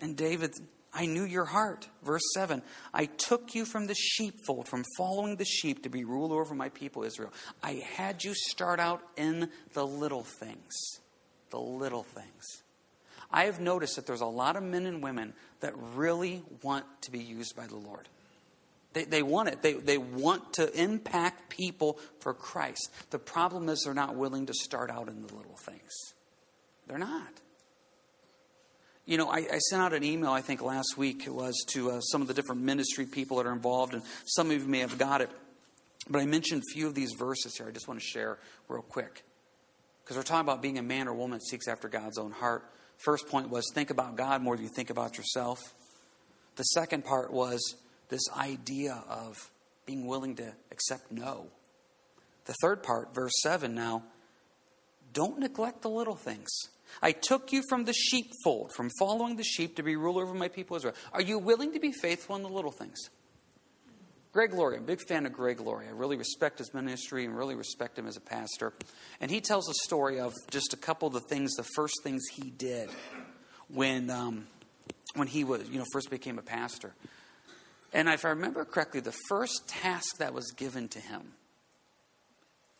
And 0.00 0.16
David 0.16 0.54
I 0.94 1.06
knew 1.06 1.24
your 1.24 1.46
heart. 1.46 1.88
Verse 2.02 2.22
7 2.34 2.62
I 2.92 3.06
took 3.06 3.54
you 3.54 3.64
from 3.64 3.86
the 3.86 3.94
sheepfold, 3.94 4.68
from 4.68 4.84
following 4.96 5.36
the 5.36 5.44
sheep 5.44 5.82
to 5.84 5.88
be 5.88 6.04
ruler 6.04 6.40
over 6.40 6.54
my 6.54 6.68
people 6.68 7.04
Israel. 7.04 7.32
I 7.62 7.82
had 7.94 8.24
you 8.24 8.34
start 8.34 8.78
out 8.78 9.02
in 9.16 9.50
the 9.72 9.86
little 9.86 10.24
things. 10.24 10.72
The 11.50 11.60
little 11.60 12.02
things. 12.02 12.62
I 13.30 13.44
have 13.44 13.60
noticed 13.60 13.96
that 13.96 14.06
there's 14.06 14.20
a 14.20 14.26
lot 14.26 14.56
of 14.56 14.62
men 14.62 14.84
and 14.84 15.02
women 15.02 15.32
that 15.60 15.72
really 15.94 16.42
want 16.62 16.84
to 17.02 17.10
be 17.10 17.20
used 17.20 17.56
by 17.56 17.66
the 17.66 17.76
Lord. 17.76 18.08
They, 18.92 19.04
they 19.04 19.22
want 19.22 19.48
it. 19.48 19.62
They, 19.62 19.72
they 19.72 19.96
want 19.96 20.54
to 20.54 20.70
impact 20.78 21.48
people 21.48 21.98
for 22.20 22.34
Christ. 22.34 22.90
The 23.10 23.18
problem 23.18 23.70
is 23.70 23.82
they're 23.84 23.94
not 23.94 24.16
willing 24.16 24.46
to 24.46 24.54
start 24.54 24.90
out 24.90 25.08
in 25.08 25.22
the 25.22 25.34
little 25.34 25.56
things. 25.56 25.90
They're 26.86 26.98
not. 26.98 27.40
You 29.04 29.16
know, 29.16 29.28
I, 29.28 29.38
I 29.38 29.58
sent 29.58 29.82
out 29.82 29.92
an 29.92 30.04
email, 30.04 30.30
I 30.30 30.42
think 30.42 30.62
last 30.62 30.96
week 30.96 31.26
it 31.26 31.34
was, 31.34 31.64
to 31.72 31.90
uh, 31.90 32.00
some 32.00 32.22
of 32.22 32.28
the 32.28 32.34
different 32.34 32.62
ministry 32.62 33.04
people 33.04 33.38
that 33.38 33.46
are 33.46 33.52
involved, 33.52 33.94
and 33.94 34.02
some 34.24 34.50
of 34.50 34.62
you 34.62 34.68
may 34.68 34.78
have 34.78 34.96
got 34.96 35.20
it. 35.20 35.30
But 36.08 36.20
I 36.20 36.26
mentioned 36.26 36.62
a 36.62 36.72
few 36.72 36.86
of 36.86 36.94
these 36.94 37.12
verses 37.18 37.56
here. 37.56 37.66
I 37.68 37.72
just 37.72 37.88
want 37.88 38.00
to 38.00 38.06
share 38.06 38.38
real 38.68 38.82
quick. 38.82 39.24
Because 40.04 40.16
we're 40.16 40.22
talking 40.22 40.48
about 40.48 40.62
being 40.62 40.78
a 40.78 40.82
man 40.82 41.08
or 41.08 41.14
woman 41.14 41.38
that 41.38 41.44
seeks 41.44 41.68
after 41.68 41.88
God's 41.88 42.18
own 42.18 42.32
heart. 42.32 42.64
First 42.98 43.28
point 43.28 43.50
was 43.50 43.64
think 43.74 43.90
about 43.90 44.16
God 44.16 44.42
more 44.42 44.56
than 44.56 44.64
you 44.64 44.70
think 44.74 44.90
about 44.90 45.16
yourself. 45.16 45.58
The 46.56 46.64
second 46.64 47.04
part 47.04 47.32
was 47.32 47.76
this 48.08 48.22
idea 48.36 49.02
of 49.08 49.50
being 49.86 50.06
willing 50.06 50.36
to 50.36 50.52
accept 50.70 51.10
no. 51.10 51.46
The 52.44 52.54
third 52.60 52.82
part, 52.82 53.14
verse 53.14 53.32
7 53.42 53.74
now, 53.74 54.02
don't 55.12 55.38
neglect 55.38 55.82
the 55.82 55.90
little 55.90 56.16
things. 56.16 56.50
I 57.00 57.12
took 57.12 57.52
you 57.52 57.62
from 57.68 57.84
the 57.84 57.92
sheepfold, 57.92 58.72
from 58.74 58.90
following 58.98 59.36
the 59.36 59.44
sheep 59.44 59.76
to 59.76 59.82
be 59.82 59.96
ruler 59.96 60.24
over 60.24 60.34
my 60.34 60.48
people 60.48 60.76
Israel. 60.76 60.94
Are 61.12 61.22
you 61.22 61.38
willing 61.38 61.72
to 61.72 61.80
be 61.80 61.92
faithful 61.92 62.36
in 62.36 62.42
the 62.42 62.48
little 62.48 62.72
things? 62.72 62.98
Greg 64.32 64.54
Laurie, 64.54 64.76
I'm 64.76 64.84
a 64.84 64.86
big 64.86 65.02
fan 65.06 65.26
of 65.26 65.32
Greg 65.34 65.60
Laurie. 65.60 65.86
I 65.86 65.90
really 65.90 66.16
respect 66.16 66.58
his 66.58 66.72
ministry 66.72 67.26
and 67.26 67.36
really 67.36 67.54
respect 67.54 67.98
him 67.98 68.06
as 68.06 68.16
a 68.16 68.20
pastor. 68.20 68.72
And 69.20 69.30
he 69.30 69.42
tells 69.42 69.68
a 69.68 69.74
story 69.84 70.20
of 70.20 70.32
just 70.50 70.72
a 70.72 70.76
couple 70.78 71.06
of 71.08 71.12
the 71.12 71.20
things, 71.20 71.52
the 71.52 71.66
first 71.76 72.02
things 72.02 72.22
he 72.32 72.50
did 72.50 72.88
when, 73.68 74.08
um, 74.08 74.46
when 75.14 75.28
he 75.28 75.44
was, 75.44 75.68
you 75.68 75.78
know, 75.78 75.84
first 75.92 76.10
became 76.10 76.38
a 76.38 76.42
pastor. 76.42 76.94
And 77.92 78.08
if 78.08 78.24
I 78.24 78.30
remember 78.30 78.64
correctly, 78.64 79.00
the 79.00 79.14
first 79.28 79.68
task 79.68 80.16
that 80.16 80.32
was 80.32 80.50
given 80.52 80.88
to 80.88 80.98
him 80.98 81.34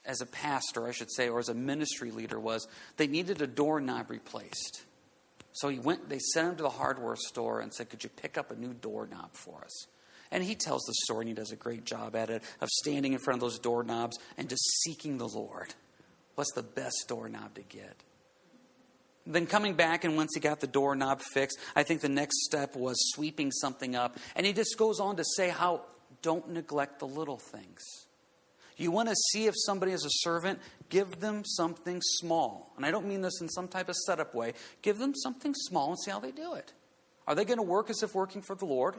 as 0.04 0.20
a 0.20 0.26
pastor, 0.26 0.86
I 0.86 0.92
should 0.92 1.12
say, 1.12 1.28
or 1.28 1.38
as 1.38 1.48
a 1.48 1.54
ministry 1.54 2.10
leader, 2.10 2.40
was 2.40 2.66
they 2.96 3.06
needed 3.06 3.40
a 3.40 3.46
doorknob 3.46 4.10
replaced. 4.10 4.82
So 5.52 5.68
he 5.68 5.78
went, 5.78 6.08
they 6.08 6.18
sent 6.18 6.48
him 6.48 6.56
to 6.56 6.62
the 6.62 6.70
hardware 6.70 7.16
store 7.16 7.60
and 7.60 7.72
said, 7.72 7.90
Could 7.90 8.02
you 8.04 8.10
pick 8.10 8.38
up 8.38 8.50
a 8.50 8.56
new 8.56 8.72
doorknob 8.72 9.30
for 9.32 9.62
us? 9.64 9.86
And 10.30 10.42
he 10.42 10.54
tells 10.54 10.82
the 10.84 10.94
story, 11.04 11.22
and 11.22 11.28
he 11.28 11.34
does 11.34 11.52
a 11.52 11.56
great 11.56 11.84
job 11.84 12.16
at 12.16 12.30
it, 12.30 12.42
of 12.60 12.68
standing 12.70 13.12
in 13.12 13.18
front 13.18 13.36
of 13.36 13.40
those 13.42 13.58
doorknobs 13.58 14.18
and 14.38 14.48
just 14.48 14.64
seeking 14.82 15.18
the 15.18 15.28
Lord. 15.28 15.74
What's 16.36 16.52
the 16.54 16.62
best 16.62 17.04
doorknob 17.06 17.54
to 17.54 17.60
get? 17.60 17.94
Then 19.26 19.46
coming 19.46 19.74
back, 19.74 20.04
and 20.04 20.16
once 20.16 20.30
he 20.34 20.40
got 20.40 20.60
the 20.60 20.66
doorknob 20.66 21.20
fixed, 21.20 21.58
I 21.76 21.82
think 21.82 22.00
the 22.00 22.08
next 22.08 22.44
step 22.44 22.74
was 22.74 22.96
sweeping 23.12 23.52
something 23.52 23.94
up. 23.94 24.16
And 24.34 24.46
he 24.46 24.54
just 24.54 24.76
goes 24.78 24.98
on 24.98 25.16
to 25.16 25.24
say 25.36 25.50
how 25.50 25.82
don't 26.22 26.50
neglect 26.50 26.98
the 26.98 27.06
little 27.06 27.38
things. 27.38 27.82
You 28.82 28.90
want 28.90 29.08
to 29.08 29.14
see 29.14 29.46
if 29.46 29.54
somebody 29.56 29.92
is 29.92 30.04
a 30.04 30.10
servant, 30.10 30.58
give 30.88 31.20
them 31.20 31.44
something 31.44 32.00
small. 32.02 32.72
And 32.76 32.84
I 32.84 32.90
don't 32.90 33.06
mean 33.06 33.20
this 33.20 33.40
in 33.40 33.48
some 33.48 33.68
type 33.68 33.88
of 33.88 33.94
setup 33.94 34.34
way. 34.34 34.54
Give 34.82 34.98
them 34.98 35.14
something 35.14 35.54
small 35.54 35.90
and 35.90 35.98
see 36.00 36.10
how 36.10 36.18
they 36.18 36.32
do 36.32 36.54
it. 36.54 36.72
Are 37.26 37.34
they 37.36 37.44
going 37.44 37.58
to 37.58 37.62
work 37.62 37.90
as 37.90 38.02
if 38.02 38.14
working 38.14 38.42
for 38.42 38.56
the 38.56 38.64
Lord? 38.64 38.96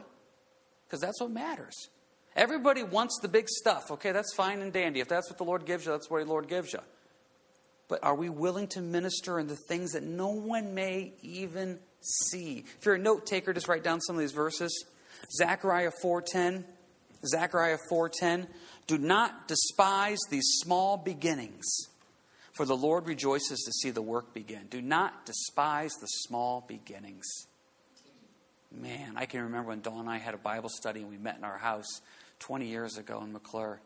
Because 0.86 1.00
that's 1.00 1.20
what 1.20 1.30
matters. 1.30 1.90
Everybody 2.34 2.82
wants 2.82 3.18
the 3.20 3.28
big 3.28 3.48
stuff. 3.48 3.90
Okay, 3.90 4.12
that's 4.12 4.34
fine 4.34 4.60
and 4.60 4.72
dandy. 4.72 5.00
If 5.00 5.08
that's 5.08 5.28
what 5.28 5.38
the 5.38 5.44
Lord 5.44 5.66
gives 5.66 5.84
you, 5.84 5.92
that's 5.92 6.10
what 6.10 6.24
the 6.24 6.30
Lord 6.30 6.48
gives 6.48 6.72
you. 6.72 6.80
But 7.86 8.02
are 8.02 8.14
we 8.14 8.30
willing 8.30 8.68
to 8.68 8.80
minister 8.80 9.38
in 9.38 9.46
the 9.46 9.58
things 9.68 9.92
that 9.92 10.02
no 10.02 10.28
one 10.28 10.74
may 10.74 11.12
even 11.22 11.78
see? 12.00 12.64
If 12.78 12.86
you're 12.86 12.94
a 12.94 12.98
note 12.98 13.26
taker, 13.26 13.52
just 13.52 13.68
write 13.68 13.84
down 13.84 14.00
some 14.00 14.16
of 14.16 14.20
these 14.20 14.32
verses. 14.32 14.86
Zechariah 15.36 15.92
4:10. 16.02 16.64
Zechariah 17.26 17.78
4:10. 17.90 18.48
Do 18.86 18.98
not 18.98 19.48
despise 19.48 20.18
these 20.30 20.58
small 20.58 20.96
beginnings, 20.96 21.64
for 22.52 22.66
the 22.66 22.76
Lord 22.76 23.06
rejoices 23.06 23.60
to 23.64 23.72
see 23.72 23.90
the 23.90 24.02
work 24.02 24.34
begin. 24.34 24.66
Do 24.68 24.82
not 24.82 25.24
despise 25.26 25.92
the 26.00 26.06
small 26.06 26.64
beginnings. 26.66 27.26
Man, 28.70 29.14
I 29.16 29.26
can 29.26 29.42
remember 29.42 29.68
when 29.68 29.80
Dawn 29.80 30.00
and 30.00 30.10
I 30.10 30.18
had 30.18 30.34
a 30.34 30.38
Bible 30.38 30.68
study 30.68 31.00
and 31.00 31.10
we 31.10 31.16
met 31.16 31.38
in 31.38 31.44
our 31.44 31.58
house 31.58 32.00
20 32.40 32.66
years 32.66 32.98
ago 32.98 33.22
in 33.22 33.32
McClure. 33.32 33.80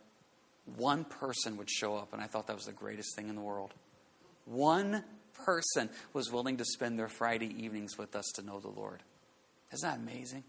One 0.76 1.04
person 1.04 1.56
would 1.58 1.70
show 1.70 1.96
up, 1.96 2.12
and 2.12 2.20
I 2.20 2.26
thought 2.26 2.46
that 2.48 2.56
was 2.56 2.66
the 2.66 2.72
greatest 2.72 3.14
thing 3.14 3.28
in 3.28 3.36
the 3.36 3.40
world. 3.40 3.72
One 4.44 5.04
person 5.44 5.88
was 6.12 6.32
willing 6.32 6.56
to 6.56 6.64
spend 6.64 6.98
their 6.98 7.08
Friday 7.08 7.54
evenings 7.64 7.96
with 7.96 8.16
us 8.16 8.26
to 8.34 8.42
know 8.42 8.60
the 8.60 8.68
Lord. 8.68 9.02
Isn't 9.72 9.88
that 9.88 9.98
amazing? 9.98 10.44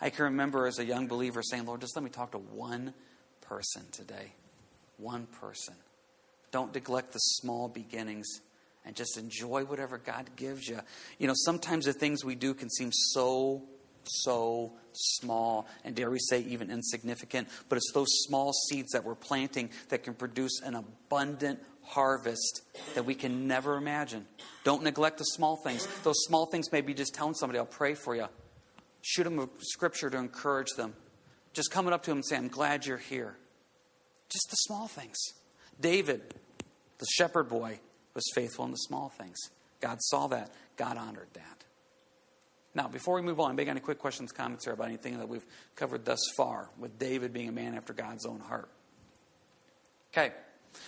I 0.00 0.10
can 0.10 0.26
remember 0.26 0.66
as 0.66 0.78
a 0.78 0.84
young 0.84 1.06
believer 1.06 1.42
saying, 1.42 1.66
Lord, 1.66 1.80
just 1.80 1.96
let 1.96 2.04
me 2.04 2.10
talk 2.10 2.32
to 2.32 2.38
one 2.38 2.94
person 3.48 3.84
today. 3.92 4.32
One 4.98 5.26
person. 5.26 5.74
Don't 6.50 6.74
neglect 6.74 7.12
the 7.12 7.18
small 7.18 7.68
beginnings 7.68 8.26
and 8.84 8.94
just 8.96 9.18
enjoy 9.18 9.64
whatever 9.64 9.98
God 9.98 10.30
gives 10.36 10.66
you. 10.66 10.80
You 11.18 11.26
know, 11.26 11.34
sometimes 11.36 11.84
the 11.84 11.92
things 11.92 12.24
we 12.24 12.34
do 12.34 12.54
can 12.54 12.70
seem 12.70 12.90
so, 12.92 13.62
so 14.04 14.72
small, 14.92 15.66
and 15.84 15.94
dare 15.94 16.10
we 16.10 16.18
say 16.18 16.40
even 16.40 16.70
insignificant, 16.70 17.48
but 17.68 17.76
it's 17.76 17.92
those 17.92 18.08
small 18.10 18.52
seeds 18.52 18.92
that 18.92 19.04
we're 19.04 19.14
planting 19.14 19.70
that 19.90 20.04
can 20.04 20.14
produce 20.14 20.60
an 20.62 20.74
abundant 20.74 21.60
harvest 21.82 22.62
that 22.94 23.04
we 23.04 23.14
can 23.14 23.46
never 23.46 23.76
imagine. 23.76 24.26
Don't 24.64 24.82
neglect 24.82 25.18
the 25.18 25.24
small 25.24 25.56
things. 25.56 25.86
Those 26.02 26.16
small 26.26 26.46
things 26.46 26.72
may 26.72 26.80
be 26.80 26.94
just 26.94 27.14
telling 27.14 27.34
somebody, 27.34 27.58
I'll 27.58 27.66
pray 27.66 27.94
for 27.94 28.14
you. 28.14 28.26
Shoot 29.02 29.24
them 29.24 29.38
a 29.38 29.48
scripture 29.60 30.10
to 30.10 30.16
encourage 30.16 30.70
them. 30.76 30.94
Just 31.58 31.72
coming 31.72 31.92
up 31.92 32.04
to 32.04 32.12
him 32.12 32.18
and 32.18 32.24
saying, 32.24 32.42
I'm 32.44 32.48
glad 32.48 32.86
you're 32.86 32.98
here. 32.98 33.34
Just 34.28 34.46
the 34.48 34.54
small 34.58 34.86
things. 34.86 35.16
David, 35.80 36.22
the 36.98 37.06
shepherd 37.16 37.48
boy, 37.48 37.80
was 38.14 38.22
faithful 38.32 38.64
in 38.64 38.70
the 38.70 38.76
small 38.76 39.08
things. 39.18 39.36
God 39.80 40.00
saw 40.00 40.28
that. 40.28 40.52
God 40.76 40.96
honored 40.96 41.26
that. 41.32 41.64
Now, 42.76 42.86
before 42.86 43.16
we 43.16 43.22
move 43.22 43.40
on, 43.40 43.56
make 43.56 43.66
any 43.66 43.80
quick 43.80 43.98
questions, 43.98 44.30
comments 44.30 44.66
here 44.66 44.72
about 44.72 44.86
anything 44.86 45.18
that 45.18 45.28
we've 45.28 45.44
covered 45.74 46.04
thus 46.04 46.20
far 46.36 46.70
with 46.78 46.96
David 46.96 47.32
being 47.32 47.48
a 47.48 47.52
man 47.52 47.74
after 47.74 47.92
God's 47.92 48.24
own 48.24 48.38
heart. 48.38 48.68
Okay. 50.12 50.32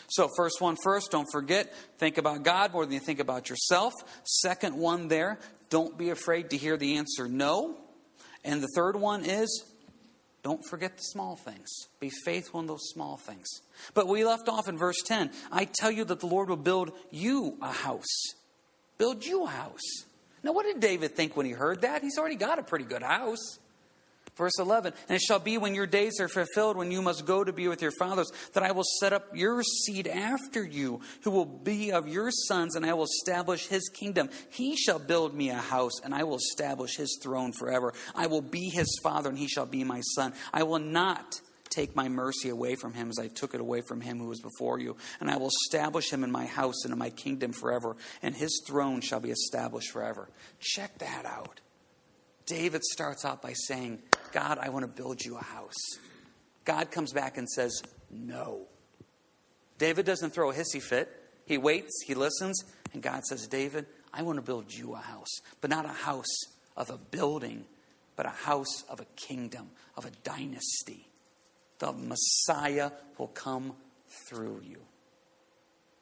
So, 0.07 0.29
first 0.37 0.61
one 0.61 0.77
first, 0.85 1.11
don't 1.11 1.27
forget, 1.33 1.75
think 1.99 2.17
about 2.17 2.45
God 2.45 2.73
more 2.73 2.85
than 2.85 2.95
you 2.95 3.00
think 3.00 3.19
about 3.19 3.50
yourself. 3.50 3.93
Second 4.23 4.77
one 4.77 5.09
there, 5.09 5.41
don't 5.69 5.99
be 5.99 6.11
afraid 6.11 6.50
to 6.50 6.57
hear 6.57 6.77
the 6.77 6.99
answer 6.99 7.27
no. 7.27 7.77
And 8.45 8.62
the 8.62 8.69
third 8.77 8.95
one 8.95 9.25
is, 9.25 9.65
don't 10.42 10.64
forget 10.64 10.97
the 10.97 11.02
small 11.02 11.37
things. 11.37 11.68
Be 11.99 12.11
faithful 12.25 12.61
in 12.61 12.66
those 12.66 12.88
small 12.92 13.16
things. 13.16 13.47
But 13.94 14.09
we 14.09 14.25
left 14.25 14.49
off 14.49 14.68
in 14.68 14.78
verse 14.78 15.02
10 15.04 15.30
I 15.52 15.66
tell 15.66 15.90
you 15.90 16.04
that 16.04 16.20
the 16.20 16.26
Lord 16.26 16.49
will 16.49 16.56
build 16.56 16.92
you 17.11 17.56
a 17.61 17.73
house. 17.73 18.35
Build 18.99 19.25
you 19.25 19.44
a 19.44 19.49
house. 19.49 20.04
Now, 20.42 20.52
what 20.52 20.64
did 20.64 20.80
David 20.80 21.14
think 21.14 21.37
when 21.37 21.47
he 21.47 21.52
heard 21.52 21.82
that? 21.82 22.02
He's 22.02 22.18
already 22.18 22.37
got 22.37 22.59
a 22.59 22.62
pretty 22.62 22.87
good 22.87 23.02
house. 23.02 23.59
Verse 24.37 24.58
11, 24.58 24.94
and 25.08 25.16
it 25.16 25.22
shall 25.22 25.38
be 25.38 25.58
when 25.58 25.75
your 25.75 25.87
days 25.87 26.20
are 26.20 26.28
fulfilled, 26.28 26.76
when 26.76 26.90
you 26.90 27.02
must 27.02 27.26
go 27.26 27.44
to 27.44 27.52
be 27.52 27.68
with 27.68 27.82
your 27.82 27.92
fathers, 27.92 28.30
that 28.54 28.62
I 28.62 28.72
will 28.72 28.84
set 29.00 29.12
up 29.12 29.37
your 29.37 29.62
seed 29.62 30.06
after 30.06 30.64
you, 30.64 31.00
who 31.22 31.30
will 31.30 31.44
be 31.44 31.92
of 31.92 32.08
your 32.08 32.30
sons, 32.30 32.76
and 32.76 32.87
I 32.87 32.94
will 32.94 33.04
establish 33.04 33.66
his 33.66 33.88
kingdom. 33.88 34.30
He 34.50 34.76
shall 34.76 34.99
build 34.99 35.34
me 35.34 35.50
a 35.50 35.56
house, 35.56 36.00
and 36.02 36.14
I 36.14 36.25
will 36.25 36.37
establish 36.37 36.96
his 36.96 37.18
throne 37.22 37.52
forever. 37.52 37.92
I 38.14 38.28
will 38.28 38.42
be 38.42 38.68
his 38.68 38.99
father, 39.02 39.28
and 39.28 39.38
he 39.38 39.49
shall 39.49 39.66
be 39.66 39.84
my 39.84 40.00
son. 40.00 40.32
I 40.52 40.62
will 40.62 40.78
not 40.78 41.40
take 41.70 41.94
my 41.94 42.08
mercy 42.08 42.49
away 42.49 42.75
from 42.75 42.94
him 42.94 43.08
as 43.10 43.18
I 43.18 43.28
took 43.28 43.54
it 43.54 43.60
away 43.60 43.80
from 43.80 44.00
him 44.00 44.18
who 44.18 44.26
was 44.26 44.40
before 44.40 44.78
you. 44.78 44.96
And 45.20 45.30
I 45.30 45.37
will 45.37 45.49
establish 45.49 46.10
him 46.10 46.25
in 46.25 46.30
my 46.30 46.46
house 46.46 46.84
and 46.84 46.92
in 46.92 46.99
my 46.99 47.10
kingdom 47.10 47.52
forever, 47.52 47.96
and 48.22 48.34
his 48.34 48.62
throne 48.66 49.00
shall 49.00 49.20
be 49.20 49.30
established 49.30 49.90
forever. 49.92 50.28
Check 50.58 50.99
that 50.99 51.25
out. 51.26 51.60
David 52.50 52.83
starts 52.83 53.25
out 53.25 53.42
by 53.42 53.52
saying, 53.52 54.00
God, 54.33 54.59
I 54.59 54.71
want 54.71 54.83
to 54.85 54.90
build 54.90 55.25
you 55.25 55.37
a 55.37 55.42
house. 55.42 55.76
God 56.64 56.90
comes 56.90 57.12
back 57.12 57.38
and 57.38 57.49
says, 57.49 57.80
No. 58.11 58.62
David 59.78 60.04
doesn't 60.04 60.30
throw 60.30 60.50
a 60.50 60.52
hissy 60.52 60.83
fit. 60.83 61.09
He 61.47 61.59
waits, 61.59 62.02
he 62.04 62.14
listens, 62.14 62.64
and 62.92 63.02
God 63.04 63.25
says, 63.25 63.47
David, 63.47 63.87
I 64.12 64.23
want 64.23 64.38
to 64.38 64.42
build 64.42 64.75
you 64.75 64.95
a 64.95 64.99
house, 64.99 65.28
but 65.61 65.71
not 65.71 65.85
a 65.85 65.90
house 65.90 66.26
of 66.76 66.90
a 66.90 66.99
building, 66.99 67.66
but 68.16 68.26
a 68.26 68.30
house 68.30 68.83
of 68.88 68.99
a 68.99 69.07
kingdom, 69.14 69.71
of 69.97 70.04
a 70.04 70.11
dynasty. 70.25 71.07
The 71.78 71.92
Messiah 71.92 72.90
will 73.16 73.28
come 73.28 73.75
through 74.28 74.62
you. 74.64 74.83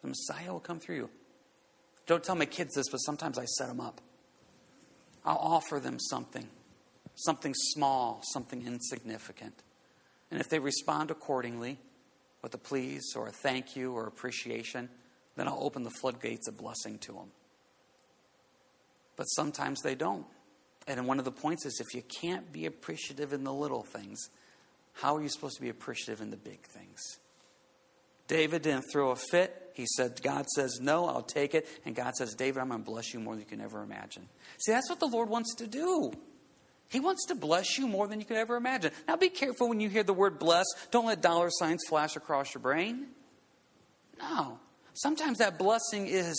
The 0.01 0.09
Messiah 0.09 0.51
will 0.51 0.61
come 0.61 0.81
through 0.81 0.97
you. 0.97 1.11
Don't 2.07 2.25
tell 2.25 2.37
my 2.37 2.47
kids 2.47 2.75
this, 2.75 2.89
but 2.89 2.99
sometimes 2.99 3.39
I 3.39 3.45
set 3.45 3.69
them 3.69 3.81
up. 3.81 4.01
I'll 5.29 5.37
offer 5.37 5.79
them 5.79 6.01
something, 6.01 6.49
something 7.15 7.53
small, 7.55 8.23
something 8.33 8.67
insignificant. 8.67 9.53
And 10.31 10.41
if 10.41 10.49
they 10.49 10.59
respond 10.59 11.11
accordingly 11.11 11.79
with 12.41 12.55
a 12.55 12.59
please 12.59 13.13
or 13.15 13.29
a 13.29 13.31
thank 13.31 13.77
you 13.77 13.93
or 13.93 14.07
appreciation, 14.07 14.89
then 15.37 15.47
I'll 15.47 15.63
open 15.63 15.83
the 15.83 15.91
floodgates 15.91 16.49
of 16.49 16.57
blessing 16.57 16.99
to 17.01 17.13
them. 17.13 17.31
but 19.17 19.25
sometimes 19.25 19.83
they 19.83 19.97
don't. 19.97 20.25
And 20.87 21.07
one 21.07 21.19
of 21.19 21.27
the 21.27 21.33
points 21.33 21.67
is 21.67 21.79
if 21.81 21.95
you 21.95 22.03
can't 22.03 22.51
be 22.53 22.65
appreciative 22.65 23.35
in 23.35 23.45
the 23.45 23.53
little 23.53 23.83
things, 23.83 24.31
how 24.95 25.17
are 25.17 25.23
you 25.23 25.29
supposed 25.29 25.57
to 25.57 25.63
be 25.63 25.69
appreciative 25.69 26.23
in 26.23 26.31
the 26.31 26.37
big 26.39 26.61
things? 26.63 27.19
David 28.29 28.63
didn't 28.63 28.85
throw 28.93 29.11
a 29.11 29.17
fit. 29.17 29.73
He 29.75 29.87
said, 29.97 30.21
God 30.23 30.47
says, 30.55 30.79
no, 30.81 31.07
I'll 31.07 31.23
take 31.23 31.55
it. 31.55 31.67
And 31.85 31.95
God 31.95 32.15
says, 32.15 32.35
David, 32.35 32.61
I'm 32.61 32.69
going 32.69 32.85
to 32.85 32.91
bless 32.91 33.13
you 33.13 33.21
more 33.21 33.35
than 33.35 33.41
you 33.41 33.47
can 33.47 33.61
ever 33.61 33.83
imagine. 33.83 34.29
See, 34.59 34.73
that's 34.73 34.89
what 34.89 35.01
the 35.01 35.07
Lord 35.07 35.29
wants 35.29 35.55
to 35.57 35.67
do. 35.67 36.13
He 36.89 37.01
wants 37.01 37.27
to 37.27 37.35
bless 37.35 37.79
you 37.79 37.87
more 37.87 38.09
than 38.09 38.19
you 38.19 38.27
could 38.27 38.37
ever 38.37 38.57
imagine. 38.57 38.93
Now, 39.07 39.17
be 39.17 39.29
careful 39.29 39.69
when 39.69 39.79
you 39.79 39.89
hear 39.89 40.03
the 40.03 40.15
word 40.15 40.39
bless. 40.39 40.65
Don't 40.91 41.07
let 41.07 41.21
dollar 41.21 41.49
signs 41.51 41.83
flash 41.89 42.17
across 42.17 42.55
your 42.55 42.63
brain. 42.63 43.09
No. 44.19 44.59
Sometimes 44.95 45.39
that 45.39 45.59
blessing 45.59 46.07
is 46.07 46.37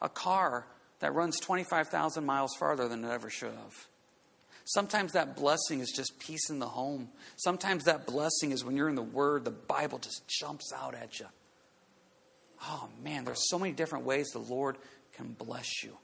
a 0.00 0.08
car 0.08 0.66
that 1.00 1.14
runs 1.14 1.40
25,000 1.40 2.24
miles 2.24 2.54
farther 2.58 2.88
than 2.88 3.04
it 3.04 3.10
ever 3.10 3.30
should 3.30 3.52
have. 3.52 3.88
Sometimes 4.66 5.12
that 5.12 5.36
blessing 5.36 5.78
is 5.78 5.92
just 5.92 6.18
peace 6.18 6.50
in 6.50 6.58
the 6.58 6.66
home. 6.66 7.08
Sometimes 7.36 7.84
that 7.84 8.04
blessing 8.04 8.50
is 8.50 8.64
when 8.64 8.76
you're 8.76 8.88
in 8.88 8.96
the 8.96 9.02
Word, 9.02 9.44
the 9.44 9.52
Bible 9.52 9.98
just 9.98 10.26
jumps 10.26 10.72
out 10.76 10.94
at 10.94 11.20
you. 11.20 11.26
Oh 12.62 12.88
man, 13.02 13.24
there's 13.24 13.48
so 13.48 13.60
many 13.60 13.72
different 13.72 14.04
ways 14.04 14.26
the 14.32 14.40
Lord 14.40 14.76
can 15.14 15.34
bless 15.38 15.84
you. 15.84 15.96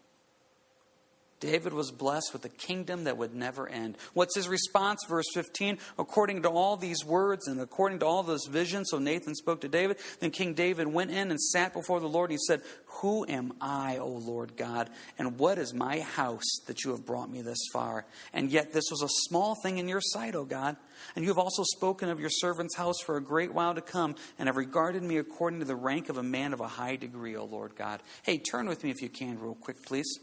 David 1.42 1.72
was 1.72 1.90
blessed 1.90 2.32
with 2.32 2.44
a 2.44 2.49
kingdom 2.49 3.02
that 3.04 3.16
would 3.16 3.34
never 3.34 3.68
end. 3.68 3.99
What's 4.14 4.37
his 4.37 4.49
response? 4.49 5.04
Verse 5.08 5.26
15 5.34 5.76
According 5.99 6.42
to 6.42 6.49
all 6.49 6.76
these 6.76 7.04
words 7.04 7.49
and 7.49 7.61
according 7.61 7.99
to 7.99 8.06
all 8.06 8.22
this 8.22 8.46
vision, 8.46 8.84
so 8.84 9.00
Nathan 9.00 9.34
spoke 9.34 9.62
to 9.62 9.68
David. 9.68 9.99
Then 10.20 10.30
King 10.30 10.54
David 10.54 10.87
went 10.87 11.11
in 11.11 11.32
and 11.32 11.40
sat 11.40 11.72
before 11.72 11.99
the 11.99 12.08
Lord. 12.08 12.30
And 12.30 12.38
He 12.38 12.44
said, 12.46 12.62
Who 13.00 13.26
am 13.26 13.54
I, 13.61 13.99
O 13.99 14.06
Lord 14.06 14.56
God? 14.56 14.88
And 15.18 15.37
what 15.37 15.58
is 15.58 15.75
my 15.75 15.99
house 15.99 16.61
that 16.68 16.84
you 16.84 16.92
have 16.92 17.04
brought 17.04 17.28
me 17.28 17.42
this 17.42 17.58
far? 17.72 18.06
And 18.32 18.49
yet 18.49 18.72
this 18.72 18.84
was 18.92 19.02
a 19.02 19.28
small 19.28 19.56
thing 19.64 19.78
in 19.78 19.88
your 19.88 20.00
sight, 20.00 20.37
O 20.37 20.44
God. 20.44 20.76
And 21.16 21.25
you 21.25 21.30
have 21.30 21.38
also 21.38 21.64
spoken 21.64 22.08
of 22.08 22.20
your 22.20 22.30
servant's 22.30 22.76
house 22.76 23.00
for 23.04 23.16
a 23.16 23.20
great 23.20 23.52
while 23.52 23.75
to 23.75 23.80
come, 23.80 24.14
and 24.38 24.46
have 24.46 24.56
regarded 24.56 25.02
me 25.02 25.18
according 25.18 25.58
to 25.58 25.66
the 25.66 25.75
rank 25.75 26.08
of 26.08 26.18
a 26.18 26.22
man 26.22 26.52
of 26.52 26.61
a 26.61 26.68
high 26.68 26.94
degree, 26.94 27.34
O 27.34 27.44
Lord 27.46 27.75
God. 27.75 28.00
Hey, 28.22 28.38
turn 28.38 28.68
with 28.68 28.84
me 28.84 28.90
if 28.90 29.02
you 29.02 29.08
can, 29.08 29.40
real 29.40 29.56
quick, 29.56 29.84
please. 29.84 30.20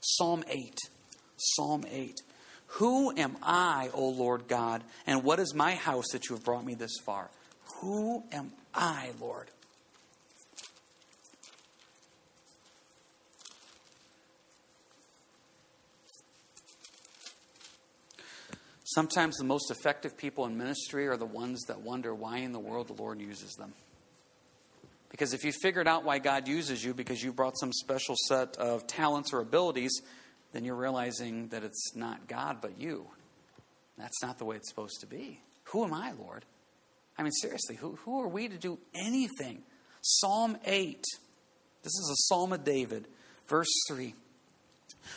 Psalm 0.00 0.44
8. 0.48 0.78
Psalm 1.36 1.84
8. 1.90 2.20
Who 2.66 3.16
am 3.16 3.36
I, 3.42 3.90
O 3.94 4.08
Lord 4.08 4.48
God, 4.48 4.82
and 5.06 5.24
what 5.24 5.38
is 5.38 5.54
my 5.54 5.74
house 5.74 6.06
that 6.12 6.28
you 6.28 6.36
have 6.36 6.44
brought 6.44 6.64
me 6.64 6.74
this 6.74 6.98
far? 7.04 7.30
Who 7.80 8.24
am 8.32 8.52
I, 8.74 9.12
Lord? 9.20 9.50
Sometimes 18.96 19.36
the 19.36 19.44
most 19.44 19.70
effective 19.70 20.16
people 20.16 20.46
in 20.46 20.56
ministry 20.56 21.06
are 21.06 21.18
the 21.18 21.26
ones 21.26 21.62
that 21.68 21.80
wonder 21.80 22.14
why 22.14 22.38
in 22.38 22.52
the 22.52 22.58
world 22.58 22.88
the 22.88 22.94
Lord 22.94 23.20
uses 23.20 23.52
them. 23.52 23.74
Because 25.10 25.32
if 25.32 25.44
you 25.44 25.52
figured 25.52 25.86
out 25.88 26.04
why 26.04 26.18
God 26.18 26.48
uses 26.48 26.84
you 26.84 26.92
because 26.92 27.22
you 27.22 27.32
brought 27.32 27.58
some 27.58 27.72
special 27.72 28.16
set 28.26 28.56
of 28.56 28.86
talents 28.86 29.32
or 29.32 29.40
abilities, 29.40 30.00
then 30.52 30.64
you're 30.64 30.76
realizing 30.76 31.48
that 31.48 31.64
it's 31.64 31.94
not 31.94 32.28
God 32.28 32.58
but 32.60 32.80
you. 32.80 33.06
That's 33.98 34.22
not 34.22 34.38
the 34.38 34.44
way 34.44 34.56
it's 34.56 34.68
supposed 34.68 35.00
to 35.00 35.06
be. 35.06 35.40
Who 35.64 35.84
am 35.84 35.94
I, 35.94 36.12
Lord? 36.12 36.44
I 37.18 37.22
mean, 37.22 37.32
seriously, 37.32 37.76
who, 37.76 37.98
who 38.04 38.20
are 38.20 38.28
we 38.28 38.48
to 38.48 38.58
do 38.58 38.78
anything? 38.94 39.62
Psalm 40.02 40.56
8. 40.64 41.02
This 41.82 41.92
is 41.92 42.10
a 42.10 42.22
psalm 42.26 42.52
of 42.52 42.64
David, 42.64 43.08
verse 43.48 43.68
3. 43.88 44.14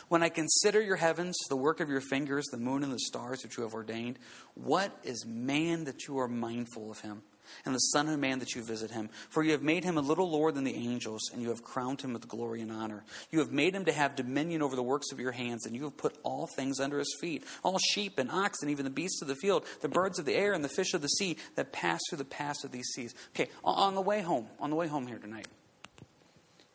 When 0.08 0.22
I 0.22 0.28
consider 0.28 0.80
your 0.80 0.96
heavens, 0.96 1.36
the 1.48 1.56
work 1.56 1.80
of 1.80 1.88
your 1.88 2.00
fingers, 2.00 2.46
the 2.46 2.58
moon 2.58 2.82
and 2.82 2.92
the 2.92 2.98
stars 2.98 3.42
which 3.42 3.56
you 3.56 3.64
have 3.64 3.74
ordained, 3.74 4.18
what 4.54 4.96
is 5.02 5.26
man 5.26 5.84
that 5.84 6.06
you 6.06 6.18
are 6.18 6.28
mindful 6.28 6.90
of 6.90 7.00
him? 7.00 7.22
And 7.64 7.74
the 7.74 7.78
Son 7.78 8.08
of 8.08 8.18
Man 8.18 8.38
that 8.38 8.54
you 8.54 8.62
visit 8.62 8.90
him. 8.90 9.08
For 9.28 9.42
you 9.42 9.52
have 9.52 9.62
made 9.62 9.84
him 9.84 9.96
a 9.96 10.02
little 10.02 10.30
lower 10.30 10.52
than 10.52 10.64
the 10.64 10.74
angels, 10.74 11.30
and 11.32 11.42
you 11.42 11.48
have 11.48 11.62
crowned 11.62 12.00
him 12.00 12.12
with 12.12 12.28
glory 12.28 12.60
and 12.60 12.72
honor. 12.72 13.04
You 13.30 13.38
have 13.40 13.52
made 13.52 13.74
him 13.74 13.84
to 13.84 13.92
have 13.92 14.16
dominion 14.16 14.62
over 14.62 14.76
the 14.76 14.82
works 14.82 15.12
of 15.12 15.20
your 15.20 15.32
hands, 15.32 15.66
and 15.66 15.74
you 15.74 15.84
have 15.84 15.96
put 15.96 16.16
all 16.22 16.46
things 16.46 16.80
under 16.80 16.98
his 16.98 17.16
feet 17.20 17.44
all 17.62 17.78
sheep 17.78 18.18
and 18.18 18.30
oxen, 18.30 18.68
even 18.68 18.84
the 18.84 18.90
beasts 18.90 19.22
of 19.22 19.28
the 19.28 19.34
field, 19.34 19.64
the 19.80 19.88
birds 19.88 20.18
of 20.18 20.24
the 20.24 20.34
air, 20.34 20.52
and 20.52 20.64
the 20.64 20.68
fish 20.68 20.94
of 20.94 21.02
the 21.02 21.08
sea 21.08 21.36
that 21.56 21.72
pass 21.72 22.00
through 22.08 22.18
the 22.18 22.24
paths 22.24 22.64
of 22.64 22.72
these 22.72 22.86
seas. 22.94 23.14
Okay, 23.34 23.50
on 23.64 23.94
the 23.94 24.00
way 24.00 24.22
home, 24.22 24.46
on 24.58 24.70
the 24.70 24.76
way 24.76 24.86
home 24.86 25.06
here 25.06 25.18
tonight, 25.18 25.48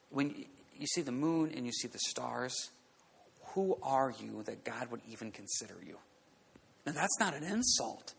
when 0.10 0.46
you 0.78 0.88
see 0.88 1.02
the 1.02 1.12
moon 1.12 1.52
and 1.56 1.66
you 1.66 1.72
see 1.72 1.88
the 1.88 2.00
stars, 2.00 2.70
who 3.54 3.78
are 3.82 4.14
you 4.20 4.44
that 4.44 4.64
God 4.64 4.92
would 4.92 5.02
even 5.10 5.32
consider 5.32 5.76
you? 5.86 5.98
Now, 6.86 6.94
that's 6.94 7.20
not 7.20 7.34
an 7.34 7.44
insult. 7.44 8.14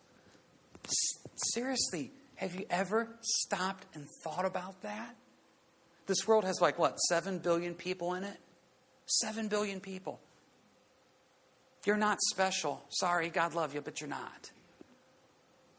Seriously, 1.54 2.10
have 2.36 2.54
you 2.54 2.66
ever 2.70 3.08
stopped 3.20 3.86
and 3.94 4.06
thought 4.22 4.44
about 4.44 4.82
that? 4.82 5.16
This 6.06 6.26
world 6.26 6.44
has 6.44 6.60
like 6.60 6.78
what, 6.78 6.98
7 7.00 7.38
billion 7.38 7.74
people 7.74 8.14
in 8.14 8.24
it? 8.24 8.38
7 9.06 9.48
billion 9.48 9.80
people. 9.80 10.20
You're 11.84 11.96
not 11.96 12.20
special. 12.20 12.84
Sorry, 12.90 13.30
God 13.30 13.54
love 13.54 13.74
you, 13.74 13.80
but 13.80 14.00
you're 14.00 14.10
not. 14.10 14.50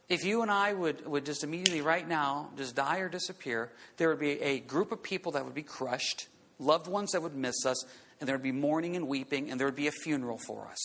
If 0.09 0.23
you 0.23 0.41
and 0.41 0.49
I 0.49 0.73
would, 0.73 1.05
would 1.05 1.25
just 1.25 1.43
immediately, 1.43 1.81
right 1.81 2.07
now, 2.07 2.49
just 2.55 2.75
die 2.75 2.99
or 2.99 3.09
disappear, 3.09 3.71
there 3.97 4.07
would 4.09 4.19
be 4.19 4.41
a 4.41 4.59
group 4.59 4.93
of 4.93 5.03
people 5.03 5.33
that 5.33 5.43
would 5.43 5.53
be 5.53 5.63
crushed, 5.63 6.27
loved 6.59 6.87
ones 6.87 7.11
that 7.11 7.21
would 7.21 7.35
miss 7.35 7.65
us, 7.65 7.83
and 8.19 8.27
there 8.27 8.35
would 8.35 8.43
be 8.43 8.53
mourning 8.53 8.95
and 8.95 9.07
weeping, 9.07 9.51
and 9.51 9.59
there 9.59 9.67
would 9.67 9.75
be 9.75 9.87
a 9.87 9.91
funeral 9.91 10.39
for 10.47 10.65
us. 10.71 10.79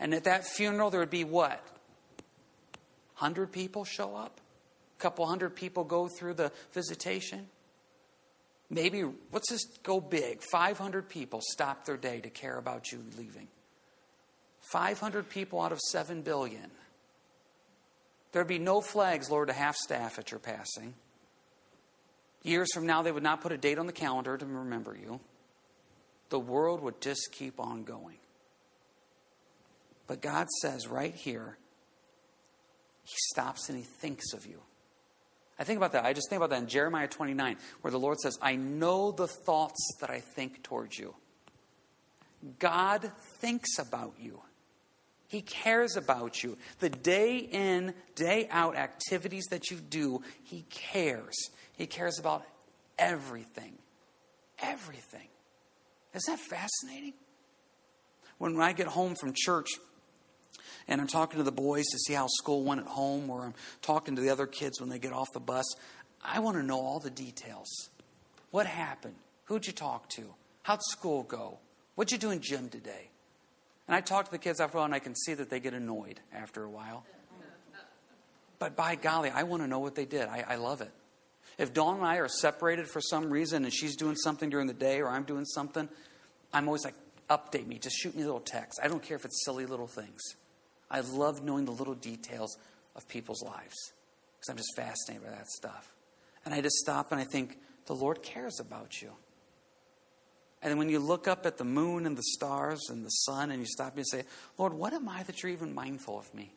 And 0.00 0.14
at 0.14 0.24
that 0.24 0.46
funeral, 0.46 0.88
there 0.88 1.00
would 1.00 1.10
be 1.10 1.24
what? 1.24 1.62
100 3.18 3.52
people 3.52 3.84
show 3.84 4.16
up? 4.16 4.40
Couple 5.00 5.26
hundred 5.26 5.56
people 5.56 5.84
go 5.84 6.08
through 6.08 6.34
the 6.34 6.52
visitation. 6.72 7.46
Maybe, 8.68 9.04
let's 9.32 9.48
just 9.48 9.82
go 9.82 10.00
big 10.00 10.42
500 10.52 11.08
people 11.08 11.40
stop 11.42 11.84
their 11.84 11.96
day 11.96 12.20
to 12.20 12.30
care 12.30 12.56
about 12.56 12.92
you 12.92 13.02
leaving. 13.18 13.48
500 14.70 15.28
people 15.28 15.60
out 15.60 15.72
of 15.72 15.80
7 15.80 16.22
billion. 16.22 16.70
There'd 18.32 18.46
be 18.46 18.60
no 18.60 18.80
flags 18.80 19.28
lowered 19.28 19.48
to 19.48 19.52
half 19.52 19.74
staff 19.74 20.18
at 20.18 20.30
your 20.30 20.38
passing. 20.38 20.94
Years 22.42 22.68
from 22.72 22.86
now, 22.86 23.02
they 23.02 23.10
would 23.10 23.24
not 23.24 23.40
put 23.40 23.50
a 23.50 23.58
date 23.58 23.78
on 23.78 23.86
the 23.86 23.92
calendar 23.92 24.38
to 24.38 24.46
remember 24.46 24.96
you. 24.96 25.20
The 26.28 26.38
world 26.38 26.80
would 26.80 27.00
just 27.00 27.30
keep 27.32 27.58
on 27.58 27.82
going. 27.82 28.18
But 30.06 30.22
God 30.22 30.46
says 30.62 30.86
right 30.86 31.14
here, 31.14 31.58
He 33.04 33.16
stops 33.32 33.68
and 33.68 33.76
He 33.76 33.84
thinks 33.84 34.32
of 34.32 34.46
you. 34.46 34.60
I 35.60 35.64
think 35.64 35.76
about 35.76 35.92
that. 35.92 36.06
I 36.06 36.14
just 36.14 36.30
think 36.30 36.38
about 36.38 36.48
that 36.50 36.62
in 36.62 36.68
Jeremiah 36.68 37.06
29, 37.06 37.58
where 37.82 37.90
the 37.90 37.98
Lord 37.98 38.18
says, 38.18 38.38
I 38.40 38.56
know 38.56 39.12
the 39.12 39.28
thoughts 39.28 39.98
that 40.00 40.08
I 40.08 40.20
think 40.20 40.62
towards 40.62 40.98
you. 40.98 41.14
God 42.58 43.12
thinks 43.40 43.78
about 43.78 44.14
you. 44.18 44.40
He 45.28 45.42
cares 45.42 45.96
about 45.96 46.42
you. 46.42 46.56
The 46.78 46.88
day 46.88 47.36
in, 47.36 47.92
day 48.14 48.48
out 48.50 48.74
activities 48.74 49.44
that 49.50 49.70
you 49.70 49.76
do, 49.76 50.22
He 50.42 50.64
cares. 50.70 51.36
He 51.76 51.86
cares 51.86 52.18
about 52.18 52.42
everything. 52.98 53.74
Everything. 54.60 55.28
Isn't 56.14 56.36
that 56.36 56.40
fascinating? 56.40 57.12
When 58.38 58.58
I 58.58 58.72
get 58.72 58.86
home 58.86 59.14
from 59.14 59.34
church, 59.36 59.68
and 60.88 61.00
I'm 61.00 61.06
talking 61.06 61.38
to 61.38 61.44
the 61.44 61.52
boys 61.52 61.86
to 61.86 61.98
see 61.98 62.14
how 62.14 62.26
school 62.28 62.64
went 62.64 62.80
at 62.80 62.86
home, 62.86 63.30
or 63.30 63.44
I'm 63.44 63.54
talking 63.82 64.16
to 64.16 64.22
the 64.22 64.30
other 64.30 64.46
kids 64.46 64.80
when 64.80 64.88
they 64.88 64.98
get 64.98 65.12
off 65.12 65.32
the 65.32 65.40
bus. 65.40 65.64
I 66.24 66.40
want 66.40 66.56
to 66.56 66.62
know 66.62 66.80
all 66.80 67.00
the 67.00 67.10
details. 67.10 67.90
What 68.50 68.66
happened? 68.66 69.14
Who'd 69.44 69.66
you 69.66 69.72
talk 69.72 70.08
to? 70.10 70.22
How'd 70.62 70.82
school 70.82 71.22
go? 71.22 71.58
What'd 71.94 72.12
you 72.12 72.18
do 72.18 72.30
in 72.30 72.40
gym 72.40 72.68
today? 72.68 73.08
And 73.88 73.94
I 73.96 74.00
talk 74.00 74.26
to 74.26 74.30
the 74.30 74.38
kids 74.38 74.60
after 74.60 74.76
a 74.76 74.80
while, 74.80 74.84
and 74.84 74.94
I 74.94 75.00
can 75.00 75.16
see 75.16 75.34
that 75.34 75.50
they 75.50 75.60
get 75.60 75.74
annoyed 75.74 76.20
after 76.32 76.62
a 76.62 76.70
while. 76.70 77.04
But 78.58 78.76
by 78.76 78.94
golly, 78.94 79.30
I 79.30 79.42
want 79.44 79.62
to 79.62 79.66
know 79.66 79.78
what 79.78 79.94
they 79.94 80.04
did. 80.04 80.28
I, 80.28 80.44
I 80.46 80.56
love 80.56 80.80
it. 80.80 80.92
If 81.58 81.74
Dawn 81.74 81.96
and 81.96 82.06
I 82.06 82.16
are 82.16 82.28
separated 82.28 82.88
for 82.88 83.00
some 83.00 83.30
reason 83.30 83.64
and 83.64 83.72
she's 83.72 83.96
doing 83.96 84.16
something 84.16 84.48
during 84.48 84.66
the 84.66 84.74
day 84.74 85.00
or 85.00 85.08
I'm 85.08 85.24
doing 85.24 85.44
something, 85.44 85.88
I'm 86.52 86.68
always 86.68 86.84
like, 86.84 86.94
update 87.28 87.66
me. 87.66 87.78
Just 87.78 87.96
shoot 87.96 88.14
me 88.14 88.22
a 88.22 88.26
little 88.26 88.40
text. 88.40 88.80
I 88.82 88.88
don't 88.88 89.02
care 89.02 89.16
if 89.16 89.24
it's 89.24 89.44
silly 89.44 89.66
little 89.66 89.86
things. 89.86 90.20
I 90.90 91.00
love 91.00 91.42
knowing 91.42 91.64
the 91.64 91.72
little 91.72 91.94
details 91.94 92.56
of 92.96 93.06
people's 93.08 93.42
lives 93.42 93.92
because 94.34 94.48
I'm 94.48 94.56
just 94.56 94.74
fascinated 94.76 95.24
by 95.24 95.30
that 95.30 95.48
stuff. 95.48 95.94
And 96.44 96.54
I 96.54 96.60
just 96.60 96.76
stop 96.76 97.12
and 97.12 97.20
I 97.20 97.24
think, 97.24 97.58
the 97.86 97.94
Lord 97.94 98.22
cares 98.22 98.60
about 98.60 99.02
you. 99.02 99.10
And 100.62 100.70
then 100.70 100.78
when 100.78 100.90
you 100.90 100.98
look 100.98 101.26
up 101.26 101.46
at 101.46 101.56
the 101.56 101.64
moon 101.64 102.06
and 102.06 102.16
the 102.16 102.22
stars 102.22 102.88
and 102.90 103.04
the 103.04 103.10
sun 103.10 103.50
and 103.50 103.60
you 103.60 103.66
stop 103.66 103.96
and 103.96 104.06
say, 104.06 104.24
Lord, 104.58 104.74
what 104.74 104.92
am 104.92 105.08
I 105.08 105.22
that 105.24 105.42
you're 105.42 105.50
even 105.50 105.74
mindful 105.74 106.18
of 106.18 106.32
me? 106.34 106.52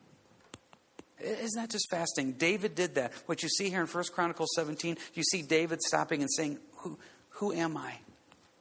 Isn't 1.18 1.60
that 1.60 1.70
just 1.70 1.90
fasting? 1.90 2.32
David 2.32 2.74
did 2.74 2.96
that. 2.96 3.12
What 3.26 3.42
you 3.42 3.48
see 3.48 3.70
here 3.70 3.80
in 3.80 3.86
1 3.86 4.04
Chronicles 4.12 4.50
17, 4.56 4.96
you 5.14 5.22
see 5.22 5.42
David 5.42 5.80
stopping 5.80 6.20
and 6.20 6.30
saying, 6.30 6.58
Who, 6.78 6.98
who 7.30 7.52
am 7.52 7.76
I 7.76 7.94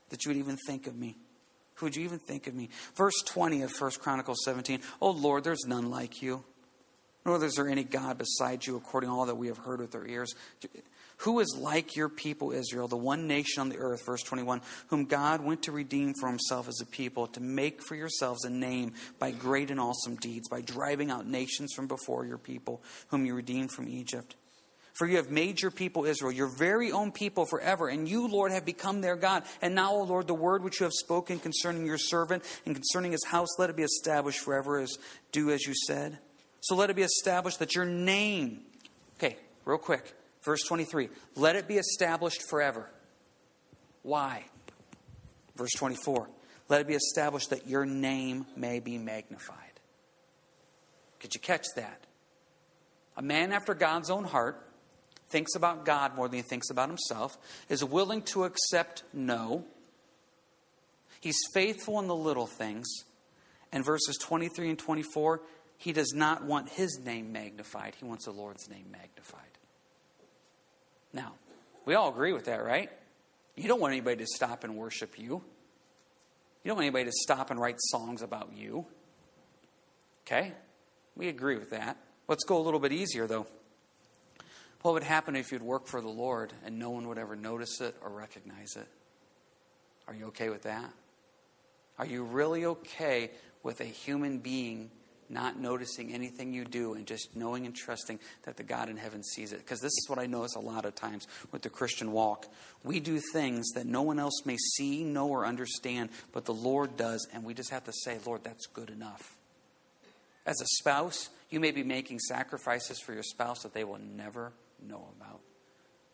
that 0.09 0.23
you 0.23 0.29
would 0.29 0.37
even 0.37 0.57
think 0.65 0.87
of 0.87 0.95
me? 0.95 1.17
Who 1.75 1.85
would 1.85 1.95
you 1.95 2.03
even 2.03 2.19
think 2.19 2.47
of 2.47 2.53
me? 2.53 2.69
Verse 2.95 3.21
20 3.25 3.63
of 3.63 3.73
1 3.77 3.91
Chronicles 3.99 4.43
17. 4.45 4.79
Oh 5.01 5.11
Lord, 5.11 5.43
there's 5.43 5.65
none 5.65 5.89
like 5.89 6.21
you, 6.21 6.43
nor 7.25 7.43
is 7.43 7.55
there 7.55 7.69
any 7.69 7.83
God 7.83 8.17
beside 8.17 8.65
you, 8.65 8.75
according 8.75 9.09
to 9.09 9.15
all 9.15 9.25
that 9.25 9.35
we 9.35 9.47
have 9.47 9.57
heard 9.57 9.79
with 9.79 9.95
our 9.95 10.05
ears. 10.05 10.33
Who 11.17 11.39
is 11.39 11.55
like 11.57 11.95
your 11.95 12.09
people, 12.09 12.51
Israel, 12.51 12.87
the 12.87 12.97
one 12.97 13.27
nation 13.27 13.61
on 13.61 13.69
the 13.69 13.77
earth, 13.77 14.05
verse 14.05 14.23
21, 14.23 14.61
whom 14.87 15.05
God 15.05 15.41
went 15.41 15.63
to 15.63 15.71
redeem 15.71 16.13
for 16.19 16.27
himself 16.27 16.67
as 16.67 16.81
a 16.81 16.85
people, 16.85 17.27
to 17.27 17.39
make 17.39 17.81
for 17.81 17.95
yourselves 17.95 18.43
a 18.43 18.49
name 18.49 18.93
by 19.19 19.31
great 19.31 19.71
and 19.71 19.79
awesome 19.79 20.15
deeds, 20.17 20.49
by 20.49 20.61
driving 20.61 21.11
out 21.11 21.25
nations 21.25 21.71
from 21.73 21.87
before 21.87 22.25
your 22.25 22.37
people, 22.37 22.81
whom 23.07 23.25
you 23.25 23.35
redeemed 23.35 23.71
from 23.71 23.87
Egypt? 23.87 24.35
For 24.93 25.07
you 25.07 25.17
have 25.17 25.31
made 25.31 25.59
your 25.59 25.71
people 25.71 26.05
Israel 26.05 26.31
your 26.31 26.47
very 26.47 26.91
own 26.91 27.11
people 27.11 27.45
forever, 27.45 27.87
and 27.87 28.07
you, 28.07 28.27
Lord, 28.27 28.51
have 28.51 28.63
become 28.63 29.01
their 29.01 29.15
God. 29.15 29.43
And 29.61 29.73
now, 29.73 29.93
O 29.93 30.03
Lord, 30.03 30.27
the 30.27 30.35
word 30.35 30.63
which 30.63 30.79
you 30.79 30.83
have 30.83 30.93
spoken 30.93 31.39
concerning 31.39 31.85
your 31.85 31.97
servant 31.97 32.43
and 32.65 32.75
concerning 32.75 33.11
his 33.11 33.25
house, 33.25 33.49
let 33.57 33.71
it 33.71 33.75
be 33.75 33.83
established 33.83 34.39
forever 34.39 34.79
as 34.79 34.97
do 35.31 35.49
as 35.49 35.65
you 35.65 35.73
said. 35.87 36.19
So 36.61 36.75
let 36.75 36.91
it 36.91 36.95
be 36.95 37.01
established 37.01 37.59
that 37.59 37.75
your 37.75 37.85
name, 37.85 38.61
okay, 39.17 39.37
real 39.65 39.79
quick, 39.79 40.13
verse 40.43 40.63
23, 40.63 41.09
let 41.35 41.55
it 41.55 41.67
be 41.67 41.77
established 41.77 42.47
forever. 42.47 42.87
Why? 44.03 44.45
Verse 45.55 45.71
24, 45.75 46.29
let 46.69 46.81
it 46.81 46.87
be 46.87 46.93
established 46.93 47.49
that 47.49 47.67
your 47.67 47.85
name 47.85 48.45
may 48.55 48.79
be 48.79 48.99
magnified. 48.99 49.57
Could 51.19 51.33
you 51.33 51.41
catch 51.41 51.65
that? 51.77 52.05
A 53.17 53.21
man 53.21 53.51
after 53.51 53.73
God's 53.73 54.09
own 54.09 54.23
heart 54.23 54.61
thinks 55.33 55.55
about 55.55 55.83
God 55.83 56.15
more 56.15 56.29
than 56.29 56.37
he 56.37 56.43
thinks 56.43 56.69
about 56.69 56.87
himself, 56.87 57.37
is 57.67 57.83
willing 57.83 58.21
to 58.21 58.45
accept 58.45 59.03
no. 59.11 59.65
He's 61.19 61.39
faithful 61.53 61.99
in 61.99 62.07
the 62.07 62.15
little 62.15 62.47
things. 62.47 62.87
And 63.71 63.83
verses 63.83 64.17
23 64.21 64.69
and 64.69 64.79
24, 64.79 65.41
he 65.77 65.91
does 65.91 66.13
not 66.15 66.45
want 66.45 66.69
his 66.69 66.99
name 67.03 67.33
magnified, 67.33 67.95
he 67.99 68.05
wants 68.05 68.25
the 68.25 68.31
Lord's 68.31 68.69
name 68.69 68.85
magnified. 68.91 69.41
Now, 71.11 71.33
we 71.85 71.95
all 71.95 72.09
agree 72.09 72.31
with 72.31 72.45
that, 72.45 72.63
right? 72.63 72.89
You 73.55 73.67
don't 73.67 73.81
want 73.81 73.91
anybody 73.91 74.17
to 74.17 74.27
stop 74.27 74.63
and 74.63 74.75
worship 74.75 75.19
you. 75.19 75.43
You 76.63 76.69
don't 76.69 76.77
want 76.77 76.85
anybody 76.85 77.05
to 77.05 77.11
stop 77.11 77.51
and 77.51 77.59
write 77.59 77.75
songs 77.79 78.21
about 78.21 78.51
you. 78.55 78.85
Okay? 80.25 80.53
We 81.15 81.27
agree 81.27 81.57
with 81.57 81.71
that. 81.71 81.97
Let's 82.27 82.43
go 82.45 82.57
a 82.57 82.63
little 82.63 82.79
bit 82.79 82.93
easier, 82.93 83.27
though. 83.27 83.47
What 84.83 84.93
would 84.95 85.03
happen 85.03 85.37
if 85.37 85.51
you'd 85.51 85.63
work 85.63 85.87
for 85.87 86.01
the 86.01 86.09
Lord 86.09 86.51
and 86.65 86.77
no 86.77 86.89
one 86.89 87.07
would 87.07 87.17
ever 87.17 87.37
notice 87.37 87.79
it 87.79 87.95
or 88.03 88.09
recognize 88.09 88.75
it? 88.75 88.87
Are 90.07 90.13
you 90.13 90.25
okay 90.27 90.49
with 90.49 90.63
that? 90.63 90.91
Are 91.97 92.05
you 92.05 92.23
really 92.23 92.65
okay 92.65 93.31
with 93.63 93.79
a 93.79 93.85
human 93.85 94.39
being 94.39 94.91
not 95.29 95.57
noticing 95.57 96.13
anything 96.13 96.53
you 96.53 96.65
do 96.65 96.95
and 96.95 97.07
just 97.07 97.33
knowing 97.33 97.65
and 97.65 97.73
trusting 97.73 98.19
that 98.43 98.57
the 98.57 98.63
God 98.63 98.89
in 98.89 98.97
heaven 98.97 99.23
sees 99.23 99.53
it? 99.53 99.59
Because 99.59 99.79
this 99.79 99.93
is 99.93 100.05
what 100.09 100.19
I 100.19 100.25
notice 100.25 100.55
a 100.55 100.59
lot 100.59 100.83
of 100.83 100.95
times 100.95 101.27
with 101.53 101.61
the 101.61 101.69
Christian 101.69 102.11
walk. 102.11 102.45
We 102.83 102.99
do 102.99 103.21
things 103.31 103.71
that 103.75 103.85
no 103.85 104.01
one 104.01 104.19
else 104.19 104.41
may 104.43 104.57
see, 104.57 105.05
know, 105.05 105.29
or 105.29 105.45
understand, 105.45 106.09
but 106.33 106.43
the 106.43 106.53
Lord 106.53 106.97
does, 106.97 107.25
and 107.33 107.45
we 107.45 107.53
just 107.53 107.69
have 107.69 107.85
to 107.85 107.93
say, 108.03 108.19
Lord, 108.25 108.43
that's 108.43 108.65
good 108.65 108.89
enough. 108.89 109.37
As 110.45 110.59
a 110.59 110.65
spouse, 110.79 111.29
you 111.49 111.61
may 111.61 111.71
be 111.71 111.83
making 111.83 112.19
sacrifices 112.19 112.99
for 112.99 113.13
your 113.13 113.23
spouse 113.23 113.63
that 113.63 113.73
they 113.73 113.85
will 113.85 113.99
never 113.99 114.51
know 114.87 115.07
about. 115.19 115.41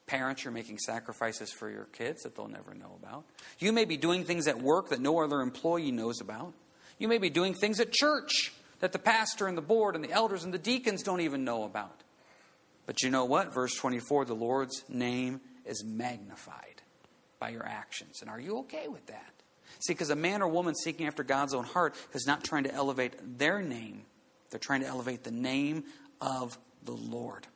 Parents, 0.07 0.43
you're 0.43 0.53
making 0.53 0.79
sacrifices 0.79 1.51
for 1.51 1.69
your 1.69 1.85
kids 1.85 2.23
that 2.23 2.35
they'll 2.35 2.47
never 2.47 2.73
know 2.73 2.97
about. 3.01 3.25
You 3.59 3.71
may 3.71 3.85
be 3.85 3.95
doing 3.95 4.23
things 4.23 4.47
at 4.47 4.59
work 4.59 4.89
that 4.89 4.99
no 4.99 5.19
other 5.19 5.41
employee 5.41 5.91
knows 5.91 6.19
about. 6.19 6.53
You 6.97 7.07
may 7.07 7.19
be 7.19 7.29
doing 7.29 7.53
things 7.53 7.79
at 7.79 7.91
church 7.91 8.53
that 8.79 8.91
the 8.91 8.99
pastor 8.99 9.47
and 9.47 9.57
the 9.57 9.61
board 9.61 9.95
and 9.95 10.03
the 10.03 10.11
elders 10.11 10.43
and 10.43 10.53
the 10.53 10.57
deacons 10.57 11.03
don't 11.03 11.21
even 11.21 11.43
know 11.43 11.63
about. 11.63 12.01
But 12.85 13.03
you 13.03 13.11
know 13.11 13.25
what? 13.25 13.53
Verse 13.53 13.75
24 13.75 14.25
the 14.25 14.33
Lord's 14.33 14.83
name 14.89 15.41
is 15.65 15.83
magnified 15.85 16.81
by 17.39 17.49
your 17.49 17.65
actions. 17.65 18.21
And 18.21 18.29
are 18.29 18.39
you 18.39 18.59
okay 18.59 18.87
with 18.87 19.05
that? 19.07 19.33
See, 19.79 19.93
because 19.93 20.09
a 20.09 20.15
man 20.15 20.41
or 20.41 20.47
woman 20.47 20.75
seeking 20.75 21.07
after 21.07 21.23
God's 21.23 21.53
own 21.53 21.65
heart 21.65 21.95
is 22.13 22.25
not 22.25 22.43
trying 22.43 22.63
to 22.63 22.73
elevate 22.73 23.37
their 23.37 23.61
name, 23.61 24.01
they're 24.49 24.59
trying 24.59 24.81
to 24.81 24.87
elevate 24.87 25.23
the 25.23 25.31
name 25.31 25.83
of 26.19 26.57
the 26.83 26.91
Lord. 26.93 27.47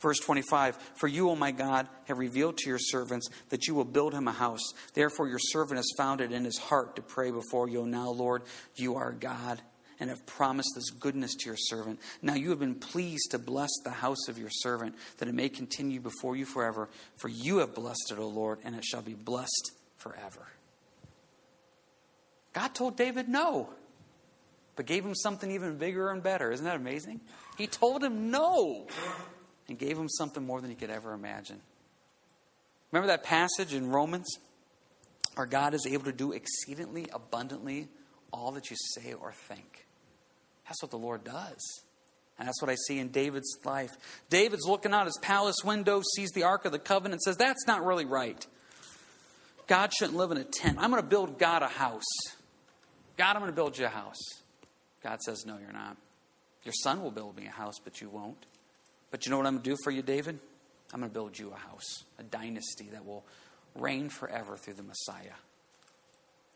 Verse 0.00 0.18
25 0.18 0.76
For 0.96 1.08
you, 1.08 1.30
O 1.30 1.36
my 1.36 1.50
God, 1.50 1.88
have 2.06 2.18
revealed 2.18 2.58
to 2.58 2.68
your 2.68 2.78
servants 2.78 3.28
that 3.50 3.66
you 3.66 3.74
will 3.74 3.84
build 3.84 4.14
him 4.14 4.28
a 4.28 4.32
house. 4.32 4.72
Therefore, 4.94 5.28
your 5.28 5.38
servant 5.38 5.78
has 5.78 5.90
found 5.96 6.20
it 6.20 6.32
in 6.32 6.44
his 6.44 6.58
heart 6.58 6.96
to 6.96 7.02
pray 7.02 7.30
before 7.30 7.68
you. 7.68 7.86
Now, 7.86 8.10
Lord, 8.10 8.42
you 8.76 8.96
are 8.96 9.12
God 9.12 9.60
and 10.00 10.10
have 10.10 10.26
promised 10.26 10.72
this 10.74 10.90
goodness 10.90 11.34
to 11.34 11.46
your 11.46 11.56
servant. 11.56 12.00
Now 12.20 12.34
you 12.34 12.50
have 12.50 12.58
been 12.58 12.74
pleased 12.74 13.30
to 13.30 13.38
bless 13.38 13.70
the 13.84 13.90
house 13.90 14.28
of 14.28 14.38
your 14.38 14.50
servant, 14.50 14.94
that 15.18 15.28
it 15.28 15.34
may 15.34 15.48
continue 15.48 16.00
before 16.00 16.36
you 16.36 16.44
forever. 16.44 16.88
For 17.16 17.28
you 17.28 17.58
have 17.58 17.74
blessed 17.74 18.10
it, 18.12 18.18
O 18.18 18.26
Lord, 18.26 18.58
and 18.64 18.74
it 18.74 18.84
shall 18.84 19.02
be 19.02 19.14
blessed 19.14 19.72
forever. 19.96 20.46
God 22.52 22.74
told 22.74 22.96
David 22.96 23.28
no, 23.28 23.68
but 24.76 24.86
gave 24.86 25.04
him 25.04 25.14
something 25.14 25.50
even 25.50 25.76
bigger 25.76 26.10
and 26.10 26.22
better. 26.22 26.50
Isn't 26.52 26.66
that 26.66 26.76
amazing? 26.76 27.20
He 27.56 27.66
told 27.66 28.02
him 28.02 28.30
no 28.30 28.86
and 29.68 29.78
gave 29.78 29.98
him 29.98 30.08
something 30.08 30.44
more 30.44 30.60
than 30.60 30.70
he 30.70 30.76
could 30.76 30.90
ever 30.90 31.12
imagine. 31.12 31.60
Remember 32.92 33.08
that 33.08 33.24
passage 33.24 33.74
in 33.74 33.90
Romans? 33.90 34.28
Our 35.36 35.46
God 35.46 35.74
is 35.74 35.86
able 35.86 36.04
to 36.04 36.12
do 36.12 36.32
exceedingly 36.32 37.06
abundantly 37.12 37.88
all 38.32 38.52
that 38.52 38.70
you 38.70 38.76
say 38.94 39.14
or 39.14 39.32
think. 39.32 39.86
That's 40.66 40.82
what 40.82 40.90
the 40.90 40.98
Lord 40.98 41.24
does. 41.24 41.82
And 42.38 42.48
that's 42.48 42.60
what 42.60 42.70
I 42.70 42.74
see 42.88 42.98
in 42.98 43.08
David's 43.08 43.58
life. 43.64 43.90
David's 44.28 44.66
looking 44.66 44.92
out 44.92 45.06
his 45.06 45.18
palace 45.22 45.56
window, 45.64 46.02
sees 46.16 46.30
the 46.30 46.42
Ark 46.42 46.64
of 46.64 46.72
the 46.72 46.78
Covenant, 46.78 47.14
and 47.14 47.22
says, 47.22 47.36
That's 47.36 47.66
not 47.66 47.84
really 47.84 48.04
right. 48.04 48.44
God 49.66 49.92
shouldn't 49.92 50.18
live 50.18 50.30
in 50.30 50.36
a 50.36 50.44
tent. 50.44 50.78
I'm 50.80 50.90
going 50.90 51.02
to 51.02 51.08
build 51.08 51.38
God 51.38 51.62
a 51.62 51.68
house. 51.68 52.02
God, 53.16 53.36
I'm 53.36 53.40
going 53.40 53.52
to 53.52 53.56
build 53.56 53.78
you 53.78 53.86
a 53.86 53.88
house. 53.88 54.20
God 55.02 55.20
says, 55.22 55.44
No, 55.46 55.58
you're 55.58 55.72
not. 55.72 55.96
Your 56.64 56.74
son 56.82 57.02
will 57.02 57.12
build 57.12 57.36
me 57.36 57.46
a 57.46 57.50
house, 57.50 57.74
but 57.82 58.00
you 58.00 58.08
won't. 58.08 58.46
But 59.14 59.26
you 59.26 59.30
know 59.30 59.36
what 59.36 59.46
I'm 59.46 59.52
going 59.52 59.62
to 59.62 59.70
do 59.70 59.76
for 59.84 59.92
you, 59.92 60.02
David? 60.02 60.40
I'm 60.92 60.98
going 60.98 61.08
to 61.08 61.14
build 61.14 61.38
you 61.38 61.52
a 61.52 61.56
house, 61.56 62.02
a 62.18 62.24
dynasty 62.24 62.88
that 62.90 63.06
will 63.06 63.24
reign 63.76 64.08
forever 64.08 64.56
through 64.56 64.74
the 64.74 64.82
Messiah. 64.82 65.36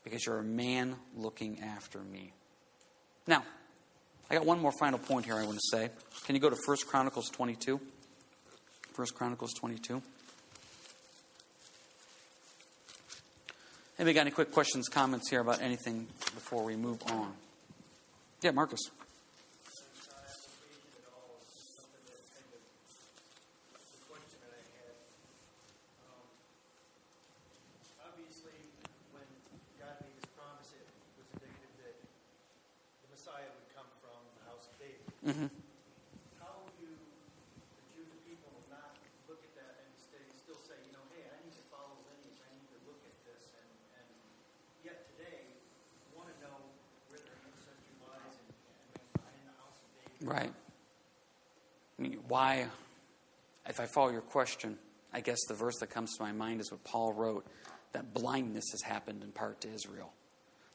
Because 0.02 0.26
you're 0.26 0.40
a 0.40 0.42
man 0.42 0.96
looking 1.16 1.60
after 1.60 2.00
me. 2.00 2.32
Now, 3.28 3.44
I 4.28 4.34
got 4.34 4.44
one 4.44 4.58
more 4.58 4.72
final 4.72 4.98
point 4.98 5.24
here 5.24 5.36
I 5.36 5.44
want 5.44 5.56
to 5.56 5.76
say. 5.76 5.90
Can 6.26 6.34
you 6.34 6.40
go 6.40 6.50
to 6.50 6.56
1 6.66 6.76
Chronicles 6.88 7.30
22? 7.30 7.78
1 8.96 9.06
Chronicles 9.14 9.52
22. 9.52 10.02
Anybody 14.00 14.14
got 14.14 14.20
any 14.22 14.32
quick 14.32 14.50
questions, 14.50 14.88
comments 14.88 15.30
here 15.30 15.42
about 15.42 15.62
anything 15.62 16.08
before 16.34 16.64
we 16.64 16.74
move 16.74 17.00
on? 17.08 17.34
Yeah, 18.42 18.50
Marcus. 18.50 18.80
Mm-hmm. 35.28 35.52
How 36.40 36.56
do 36.80 36.88
the 36.88 37.84
Jewish 37.92 38.16
people 38.24 38.48
not 38.72 38.96
look 39.28 39.44
at 39.44 39.52
that 39.60 39.84
and 39.84 39.92
stay, 40.00 40.24
still 40.32 40.56
say, 40.56 40.72
you 40.88 40.96
know, 40.96 41.04
hey, 41.12 41.28
I 41.28 41.36
need 41.44 41.52
to 41.52 41.66
follow 41.68 42.00
lineage, 42.08 42.40
I 42.40 42.48
need 42.48 42.64
to 42.72 42.80
look 42.88 42.96
at 43.04 43.12
this, 43.28 43.52
and, 43.60 43.68
and 44.00 44.08
yet 44.80 45.04
today 45.12 45.44
want 46.16 46.32
to 46.32 46.36
know 46.40 46.56
where 47.12 47.20
their 47.20 47.36
ancestry 47.44 47.92
lies 48.00 48.40
and, 48.40 49.20
and 49.20 49.34
in 49.36 49.44
the 49.44 49.56
house 49.60 49.76
of 49.84 49.88
David? 50.00 50.16
Right. 50.24 50.52
I 50.56 51.98
mean, 52.00 52.16
why? 52.38 52.66
If 53.68 53.80
I 53.80 53.86
follow 53.86 54.12
your 54.12 54.20
question, 54.20 54.78
I 55.12 55.18
guess 55.18 55.38
the 55.48 55.54
verse 55.54 55.74
that 55.80 55.90
comes 55.90 56.16
to 56.16 56.22
my 56.22 56.30
mind 56.30 56.60
is 56.60 56.70
what 56.70 56.84
Paul 56.84 57.12
wrote 57.12 57.44
that 57.90 58.14
blindness 58.14 58.66
has 58.70 58.80
happened 58.80 59.24
in 59.24 59.32
part 59.32 59.62
to 59.62 59.68
Israel. 59.68 60.12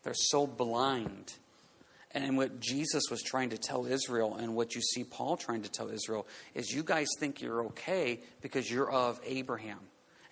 They're 0.03 0.13
so 0.13 0.45
blind 0.45 1.31
and 2.11 2.35
what 2.35 2.59
Jesus 2.59 3.03
was 3.09 3.23
trying 3.23 3.51
to 3.51 3.57
tell 3.57 3.85
Israel, 3.85 4.35
and 4.35 4.55
what 4.55 4.75
you 4.75 4.81
see 4.81 5.05
Paul 5.05 5.37
trying 5.37 5.61
to 5.61 5.71
tell 5.71 5.89
Israel, 5.89 6.27
is 6.53 6.69
you 6.69 6.83
guys 6.83 7.07
think 7.17 7.41
you're 7.41 7.65
okay 7.67 8.19
because 8.41 8.69
you're 8.69 8.91
of 8.91 9.21
Abraham. 9.25 9.79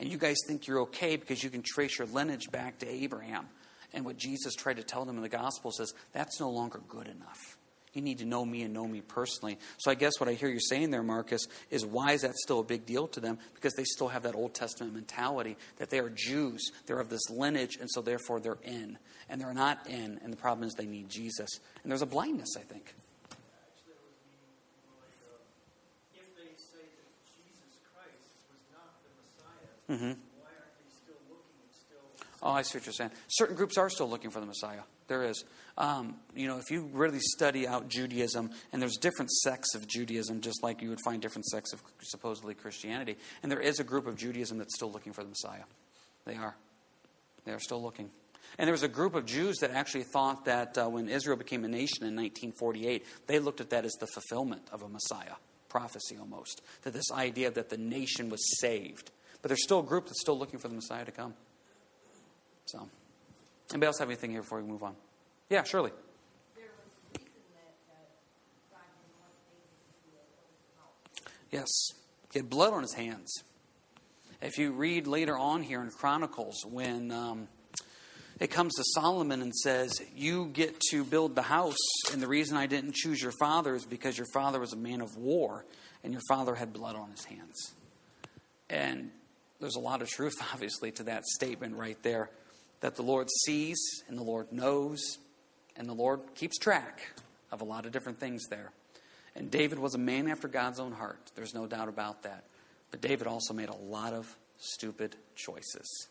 And 0.01 0.11
you 0.11 0.17
guys 0.17 0.37
think 0.47 0.67
you're 0.67 0.81
okay 0.81 1.15
because 1.15 1.43
you 1.43 1.49
can 1.49 1.63
trace 1.63 1.97
your 1.97 2.07
lineage 2.09 2.51
back 2.51 2.79
to 2.79 2.87
Abraham. 2.87 3.47
And 3.93 4.03
what 4.03 4.17
Jesus 4.17 4.53
tried 4.53 4.77
to 4.77 4.83
tell 4.83 5.05
them 5.05 5.15
in 5.15 5.23
the 5.23 5.29
Gospels 5.29 5.79
is 5.79 5.93
that's 6.11 6.41
no 6.41 6.49
longer 6.49 6.81
good 6.89 7.07
enough. 7.07 7.57
You 7.93 8.01
need 8.01 8.19
to 8.19 8.25
know 8.25 8.45
me 8.45 8.62
and 8.62 8.73
know 8.73 8.88
me 8.88 9.01
personally. 9.01 9.60
So 9.77 9.91
I 9.91 9.95
guess 9.95 10.13
what 10.17 10.30
I 10.30 10.34
hear 10.34 10.47
you 10.47 10.62
saying 10.62 10.91
there, 10.91 11.04
Marcus, 11.04 11.45
is 11.69 11.86
why 11.86 12.13
is 12.13 12.21
that 12.21 12.36
still 12.38 12.62
a 12.62 12.63
big 12.63 12.86
deal 12.86 13.06
to 13.10 13.19
them? 13.19 13.38
Because 13.54 13.73
they 13.73 13.84
still 13.84 14.08
have 14.08 14.23
that 14.23 14.34
Old 14.34 14.54
Testament 14.54 14.93
mentality 14.93 15.58
that 15.77 15.89
they 15.89 15.99
are 15.99 16.10
Jews, 16.10 16.71
they're 16.86 17.01
of 17.01 17.10
this 17.10 17.30
lineage, 17.30 17.77
and 17.82 17.89
so 17.91 18.01
therefore 18.01 18.39
they're 18.39 18.60
in. 18.63 18.97
And 19.30 19.41
they're 19.41 19.54
not 19.54 19.88
in, 19.89 20.19
and 20.23 20.32
the 20.32 20.38
problem 20.38 20.65
is 20.67 20.73
they 20.73 20.86
need 20.86 21.10
Jesus. 21.10 21.49
And 21.84 21.91
there's 21.91 22.01
a 22.01 22.06
blindness, 22.06 22.56
I 22.58 22.62
think. 22.62 22.93
Actually, 23.32 23.91
it 23.91 24.04
was 24.08 24.15
meaning 24.23 24.56
more 24.88 24.95
like 25.04 25.19
uh, 25.27 26.15
if 26.15 26.27
they 26.36 26.56
say 26.56 26.88
that 26.95 27.12
Jesus 27.27 27.75
Christ 27.91 28.32
was 28.47 28.63
not 28.71 29.04
the 29.04 29.12
Messiah, 29.19 29.67
Mm-hmm. 29.91 30.19
why 30.39 30.47
aren't 30.47 30.75
they 30.80 30.88
still 30.95 31.19
looking 31.27 31.60
and 31.60 31.75
still? 31.75 32.08
Oh, 32.41 32.51
I 32.51 32.62
see 32.62 32.77
what 32.77 32.86
you're 32.86 32.93
saying. 32.93 33.12
Certain 33.27 33.56
groups 33.58 33.77
are 33.77 33.89
still 33.89 34.10
looking 34.10 34.32
for 34.32 34.39
the 34.39 34.45
Messiah. 34.45 34.84
There 35.12 35.26
is. 35.26 35.43
Um, 35.78 36.15
you 36.34 36.47
know, 36.47 36.58
if 36.58 36.71
you 36.71 36.89
really 36.93 37.19
study 37.19 37.67
out 37.67 37.89
Judaism, 37.89 38.50
and 38.71 38.82
there's 38.82 38.95
different 38.95 39.30
sects 39.30 39.76
of 39.76 39.86
Judaism, 39.86 40.39
just 40.39 40.63
like 40.63 40.82
you 40.82 40.88
would 40.88 41.02
find 41.04 41.21
different 41.21 41.47
sects 41.47 41.74
of 41.74 41.84
supposedly 42.02 42.54
Christianity, 42.54 43.17
and 43.43 43.52
there 43.52 43.60
is 43.60 43.82
a 43.82 43.84
group 43.84 44.08
of 44.08 44.15
Judaism 44.15 44.58
that's 44.58 44.74
still 44.74 44.89
looking 44.89 45.12
for 45.12 45.21
the 45.21 45.28
Messiah. 45.28 45.65
They 46.24 46.38
are. 46.38 46.56
They 47.43 47.52
are 47.52 47.60
still 47.60 47.84
looking. 47.84 48.10
And 48.58 48.69
there 48.69 48.71
was 48.71 48.84
a 48.84 48.88
group 48.88 49.13
of 49.13 49.26
Jews 49.26 49.58
that 49.58 49.71
actually 49.71 50.04
thought 50.04 50.45
that 50.45 50.78
uh, 50.78 50.88
when 50.88 51.10
Israel 51.10 51.36
became 51.36 51.65
a 51.65 51.67
nation 51.67 52.06
in 52.06 52.15
1948, 52.15 53.06
they 53.28 53.39
looked 53.39 53.60
at 53.60 53.71
that 53.71 53.84
as 53.84 53.91
the 54.00 54.08
fulfillment 54.08 54.62
of 54.71 54.82
a 54.82 54.88
Messiah 54.88 55.36
prophecy 55.67 56.15
almost. 56.17 56.62
That 56.84 56.93
this 56.93 57.12
idea 57.12 57.52
that 57.52 57.67
the 57.67 57.78
nation 57.78 58.30
was 58.30 58.62
saved. 58.62 59.12
But 59.41 59.50
there's 59.50 59.63
still 59.63 59.80
a 59.80 59.84
group 59.84 60.06
that's 60.06 60.21
still 60.21 60.39
looking 60.39 60.60
for 60.60 60.69
the 60.69 60.76
Messiah 60.76 61.04
to 61.04 61.12
come. 61.12 61.34
So, 62.63 62.88
anybody 63.73 63.88
else 63.88 63.99
have 63.99 64.10
anything 64.10 64.31
here 64.31 64.41
before 64.41 64.62
we 64.62 64.67
move 64.67 64.84
on? 64.84 64.95
Yeah, 65.49 65.63
Shirley. 65.63 65.91
there 66.55 66.65
was 66.77 66.91
a 67.15 67.19
reason 67.19 67.31
that 67.53 67.73
uh, 67.89 67.95
God 68.71 68.88
didn't 69.01 69.19
want 69.19 69.34
David 69.49 69.67
to 69.89 70.10
do 70.10 70.17
it. 71.17 71.57
Yes. 71.57 71.67
He 72.31 72.39
had 72.39 72.49
blood 72.49 72.73
on 72.73 72.81
his 72.81 72.93
hands. 72.93 73.43
If 74.41 74.57
you 74.57 74.71
read 74.71 75.05
later 75.07 75.38
on 75.38 75.62
here 75.62 75.81
in 75.81 75.91
Chronicles, 75.91 76.65
when 76.65 77.12
um, 77.12 77.47
it 78.39 78.47
comes 78.47 78.73
to 78.75 78.84
Solomon 78.95 79.41
and 79.41 79.53
says, 79.53 80.01
You 80.15 80.47
get 80.47 80.79
to 80.91 81.03
build 81.03 81.36
the 81.36 81.43
house, 81.43 81.75
and 82.12 82.21
the 82.21 82.27
reason 82.27 82.57
I 82.57 82.65
didn't 82.65 82.95
choose 82.95 83.21
your 83.21 83.34
father 83.39 83.75
is 83.75 83.86
because 83.86 84.17
your 84.17 84.27
father 84.34 84.60
was 84.60 84.73
a 84.73 84.77
man 84.77 85.01
of 85.01 85.15
war, 85.17 85.65
and 86.03 86.13
your 86.13 86.23
father 86.27 86.55
had 86.55 86.73
blood 86.73 86.95
on 86.95 87.12
his 87.12 87.25
hands. 87.25 87.73
And 88.69 89.12
there's 89.60 89.75
a 89.75 89.79
lot 89.79 90.01
of 90.01 90.10
truth, 90.10 90.34
obviously, 90.53 90.91
to 90.93 91.03
that 91.03 91.25
statement 91.25 91.75
right 91.75 92.01
there 92.01 92.31
that 92.81 92.95
the 92.95 93.03
Lord 93.03 93.29
sees, 93.45 93.79
and 94.07 94.17
the 94.17 94.23
Lord 94.23 94.51
knows, 94.51 95.17
and 95.75 95.87
the 95.87 95.93
Lord 95.93 96.21
keeps 96.35 96.57
track 96.57 97.01
of 97.51 97.61
a 97.61 97.65
lot 97.65 97.85
of 97.85 97.91
different 97.91 98.19
things 98.19 98.43
there. 98.49 98.71
And 99.35 99.49
David 99.49 99.79
was 99.79 99.95
a 99.95 99.99
man 99.99 100.27
after 100.27 100.47
God's 100.47 100.79
own 100.79 100.91
heart. 100.91 101.31
There's 101.35 101.53
no 101.53 101.67
doubt 101.67 101.87
about 101.87 102.23
that. 102.23 102.43
But 102.89 103.01
David 103.01 103.27
also 103.27 103.53
made 103.53 103.69
a 103.69 103.75
lot 103.75 104.13
of 104.13 104.35
stupid 104.57 105.15
choices. 105.35 106.07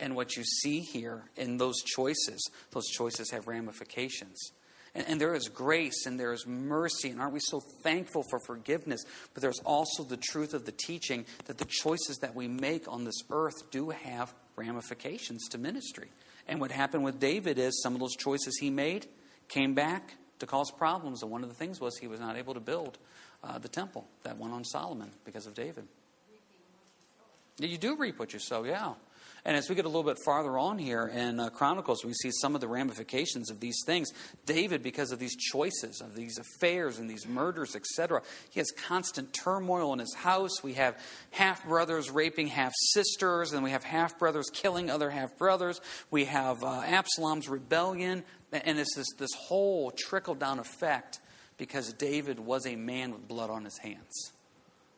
And 0.00 0.14
what 0.14 0.36
you 0.36 0.44
see 0.44 0.80
here 0.80 1.24
in 1.36 1.56
those 1.56 1.82
choices, 1.82 2.50
those 2.72 2.86
choices 2.88 3.30
have 3.30 3.46
ramifications. 3.46 4.50
And, 4.94 5.06
and 5.08 5.20
there 5.20 5.34
is 5.34 5.48
grace 5.48 6.04
and 6.06 6.18
there 6.18 6.32
is 6.32 6.46
mercy. 6.46 7.10
And 7.10 7.20
aren't 7.20 7.32
we 7.32 7.40
so 7.40 7.60
thankful 7.82 8.24
for 8.28 8.40
forgiveness? 8.40 9.04
But 9.32 9.42
there's 9.42 9.60
also 9.64 10.02
the 10.02 10.18
truth 10.18 10.52
of 10.52 10.66
the 10.66 10.72
teaching 10.72 11.24
that 11.46 11.58
the 11.58 11.66
choices 11.66 12.18
that 12.18 12.34
we 12.34 12.48
make 12.48 12.90
on 12.90 13.04
this 13.04 13.22
earth 13.30 13.70
do 13.70 13.90
have 13.90 14.34
ramifications 14.56 15.48
to 15.48 15.58
ministry. 15.58 16.08
And 16.48 16.60
what 16.60 16.70
happened 16.70 17.04
with 17.04 17.20
David 17.20 17.58
is 17.58 17.82
some 17.82 17.94
of 17.94 18.00
those 18.00 18.16
choices 18.16 18.56
he 18.58 18.70
made 18.70 19.06
came 19.48 19.74
back 19.74 20.14
to 20.38 20.46
cause 20.46 20.70
problems. 20.70 21.22
And 21.22 21.30
one 21.30 21.42
of 21.42 21.48
the 21.48 21.54
things 21.54 21.80
was 21.80 21.96
he 21.98 22.06
was 22.06 22.20
not 22.20 22.36
able 22.36 22.54
to 22.54 22.60
build 22.60 22.98
uh, 23.42 23.58
the 23.58 23.68
temple 23.68 24.06
that 24.22 24.38
went 24.38 24.52
on 24.52 24.64
Solomon 24.64 25.10
because 25.24 25.46
of 25.46 25.54
David. 25.54 25.86
You 27.58 27.78
do 27.78 27.96
reap 27.96 28.18
what 28.18 28.32
you 28.32 28.38
sow, 28.38 28.64
yeah. 28.64 28.94
And 29.46 29.56
as 29.56 29.68
we 29.68 29.76
get 29.76 29.84
a 29.84 29.88
little 29.88 30.02
bit 30.02 30.18
farther 30.24 30.58
on 30.58 30.76
here 30.76 31.06
in 31.06 31.38
uh, 31.38 31.50
Chronicles, 31.50 32.04
we 32.04 32.12
see 32.14 32.32
some 32.32 32.56
of 32.56 32.60
the 32.60 32.66
ramifications 32.66 33.48
of 33.48 33.60
these 33.60 33.80
things. 33.86 34.08
David, 34.44 34.82
because 34.82 35.12
of 35.12 35.20
these 35.20 35.36
choices, 35.36 36.00
of 36.00 36.16
these 36.16 36.36
affairs 36.36 36.98
and 36.98 37.08
these 37.08 37.28
murders, 37.28 37.76
etc., 37.76 38.22
he 38.50 38.58
has 38.58 38.72
constant 38.72 39.32
turmoil 39.32 39.92
in 39.92 40.00
his 40.00 40.12
house. 40.16 40.64
We 40.64 40.74
have 40.74 40.98
half 41.30 41.64
brothers 41.64 42.10
raping 42.10 42.48
half 42.48 42.72
sisters, 42.92 43.52
and 43.52 43.62
we 43.62 43.70
have 43.70 43.84
half 43.84 44.18
brothers 44.18 44.50
killing 44.52 44.90
other 44.90 45.10
half 45.10 45.38
brothers. 45.38 45.80
We 46.10 46.24
have 46.24 46.64
uh, 46.64 46.80
Absalom's 46.80 47.48
rebellion, 47.48 48.24
and 48.50 48.80
it's 48.80 48.96
this, 48.96 49.06
this 49.16 49.34
whole 49.38 49.92
trickle 49.92 50.34
down 50.34 50.58
effect 50.58 51.20
because 51.56 51.92
David 51.92 52.40
was 52.40 52.66
a 52.66 52.74
man 52.74 53.12
with 53.12 53.28
blood 53.28 53.50
on 53.50 53.64
his 53.64 53.78
hands. 53.78 54.32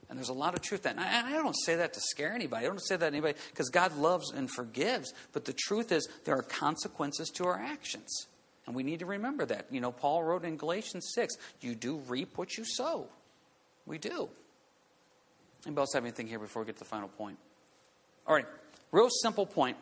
And 0.09 0.19
there's 0.19 0.31
a 0.31 0.35
lot 0.35 0.55
of 0.55 0.63
truth 0.63 0.85
that. 0.85 0.97
And 0.97 1.01
I, 1.01 1.31
I 1.31 1.43
don't 1.43 1.57
say 1.65 1.77
that 1.77 1.93
to 1.93 2.01
scare 2.01 2.33
anybody. 2.33 2.65
I 2.65 2.69
don't 2.69 2.81
say 2.81 2.97
that 2.97 3.01
to 3.01 3.07
anybody 3.07 3.39
because 3.51 3.69
God 3.69 3.97
loves 3.97 4.33
and 4.33 4.51
forgives. 4.51 5.13
But 5.33 5.45
the 5.45 5.53
truth 5.53 5.93
is, 5.93 6.09
there 6.25 6.37
are 6.37 6.43
consequences 6.43 7.29
to 7.37 7.45
our 7.45 7.59
actions. 7.59 8.27
And 8.67 8.75
we 8.75 8.83
need 8.83 9.01
to 9.01 9.07
remember 9.07 9.45
that. 9.47 9.67
You 9.71 9.81
know, 9.81 9.93
Paul 9.93 10.25
wrote 10.25 10.45
in 10.45 10.57
Galatians 10.57 11.11
6 11.15 11.35
you 11.61 11.75
do 11.75 11.97
reap 12.09 12.39
what 12.39 12.57
you 12.57 12.65
sow. 12.65 13.07
We 13.87 13.99
do. 13.99 14.29
Anybody 15.67 15.83
else 15.83 15.95
have 15.95 16.05
anything 16.05 16.27
here 16.27 16.39
before 16.39 16.63
we 16.63 16.67
get 16.67 16.77
to 16.77 16.81
the 16.81 16.85
final 16.85 17.09
point? 17.09 17.39
All 18.27 18.35
right, 18.35 18.47
real 18.93 19.09
simple 19.23 19.47
point. 19.47 19.77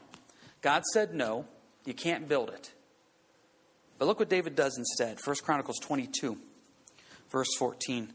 God 0.62 0.84
said 0.92 1.14
no, 1.14 1.44
you 1.84 1.94
can't 1.94 2.28
build 2.28 2.50
it. 2.50 2.72
But 3.98 4.06
look 4.06 4.18
what 4.18 4.28
David 4.28 4.54
does 4.54 4.76
instead. 4.78 5.18
1 5.24 5.36
Chronicles 5.42 5.78
22, 5.80 6.36
verse 7.30 7.48
14. 7.58 8.08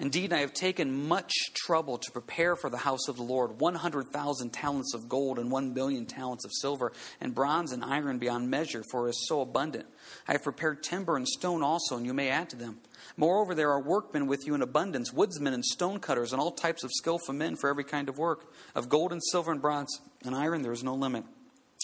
Indeed, 0.00 0.32
I 0.32 0.40
have 0.40 0.52
taken 0.52 1.06
much 1.08 1.32
trouble 1.54 1.98
to 1.98 2.10
prepare 2.10 2.56
for 2.56 2.68
the 2.68 2.78
house 2.78 3.08
of 3.08 3.16
the 3.16 3.22
Lord 3.22 3.60
100,000 3.60 4.52
talents 4.52 4.92
of 4.94 5.08
gold 5.08 5.38
and 5.38 5.50
1 5.50 5.70
billion 5.72 6.04
talents 6.04 6.44
of 6.44 6.50
silver, 6.52 6.92
and 7.20 7.34
bronze 7.34 7.72
and 7.72 7.84
iron 7.84 8.18
beyond 8.18 8.50
measure, 8.50 8.82
for 8.90 9.06
it 9.06 9.10
is 9.10 9.26
so 9.28 9.40
abundant. 9.40 9.86
I 10.26 10.32
have 10.32 10.42
prepared 10.42 10.82
timber 10.82 11.16
and 11.16 11.26
stone 11.26 11.62
also, 11.62 11.96
and 11.96 12.04
you 12.04 12.12
may 12.12 12.28
add 12.28 12.50
to 12.50 12.56
them. 12.56 12.80
Moreover, 13.16 13.54
there 13.54 13.70
are 13.70 13.80
workmen 13.80 14.26
with 14.26 14.46
you 14.46 14.54
in 14.54 14.62
abundance, 14.62 15.12
woodsmen 15.12 15.54
and 15.54 15.64
stone 15.64 16.00
cutters, 16.00 16.32
and 16.32 16.40
all 16.40 16.50
types 16.50 16.82
of 16.82 16.90
skillful 16.92 17.34
men 17.34 17.54
for 17.56 17.70
every 17.70 17.84
kind 17.84 18.08
of 18.08 18.18
work. 18.18 18.52
Of 18.74 18.88
gold 18.88 19.12
and 19.12 19.22
silver 19.30 19.52
and 19.52 19.62
bronze 19.62 20.00
and 20.24 20.34
iron 20.34 20.62
there 20.62 20.72
is 20.72 20.82
no 20.82 20.94
limit. 20.94 21.24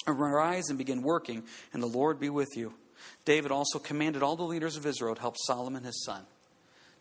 Arise 0.07 0.68
and 0.68 0.79
begin 0.79 1.03
working, 1.03 1.44
and 1.73 1.83
the 1.83 1.87
Lord 1.87 2.18
be 2.18 2.31
with 2.31 2.57
you. 2.57 2.75
David 3.25 3.53
also 3.53 3.79
commanded 3.79 4.23
all 4.23 4.37
the 4.37 4.42
leaders 4.42 4.77
of 4.77 4.87
Israel 4.87 5.14
to 5.14 5.20
help 5.20 5.37
Solomon 5.38 5.85
his 5.85 6.05
son. 6.05 6.25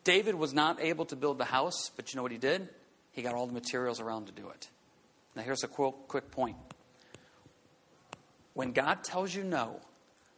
David 0.10 0.34
was 0.34 0.56
not 0.56 0.82
able 0.82 1.06
to 1.06 1.16
build 1.16 1.38
the 1.38 1.46
house, 1.46 1.92
but 1.96 2.12
you 2.12 2.18
know 2.18 2.24
what 2.24 2.32
he 2.32 2.40
did? 2.40 2.68
He 3.12 3.22
got 3.22 3.36
all 3.36 3.46
the 3.46 3.54
materials 3.54 4.00
around 4.00 4.26
to 4.26 4.32
do 4.32 4.50
it. 4.50 4.68
Now, 5.36 5.44
here's 5.44 5.64
a 5.64 5.68
quick, 5.68 5.94
quick 6.08 6.32
point. 6.32 6.58
When 8.56 8.72
God 8.72 9.04
tells 9.04 9.36
you 9.36 9.44
no, 9.44 9.80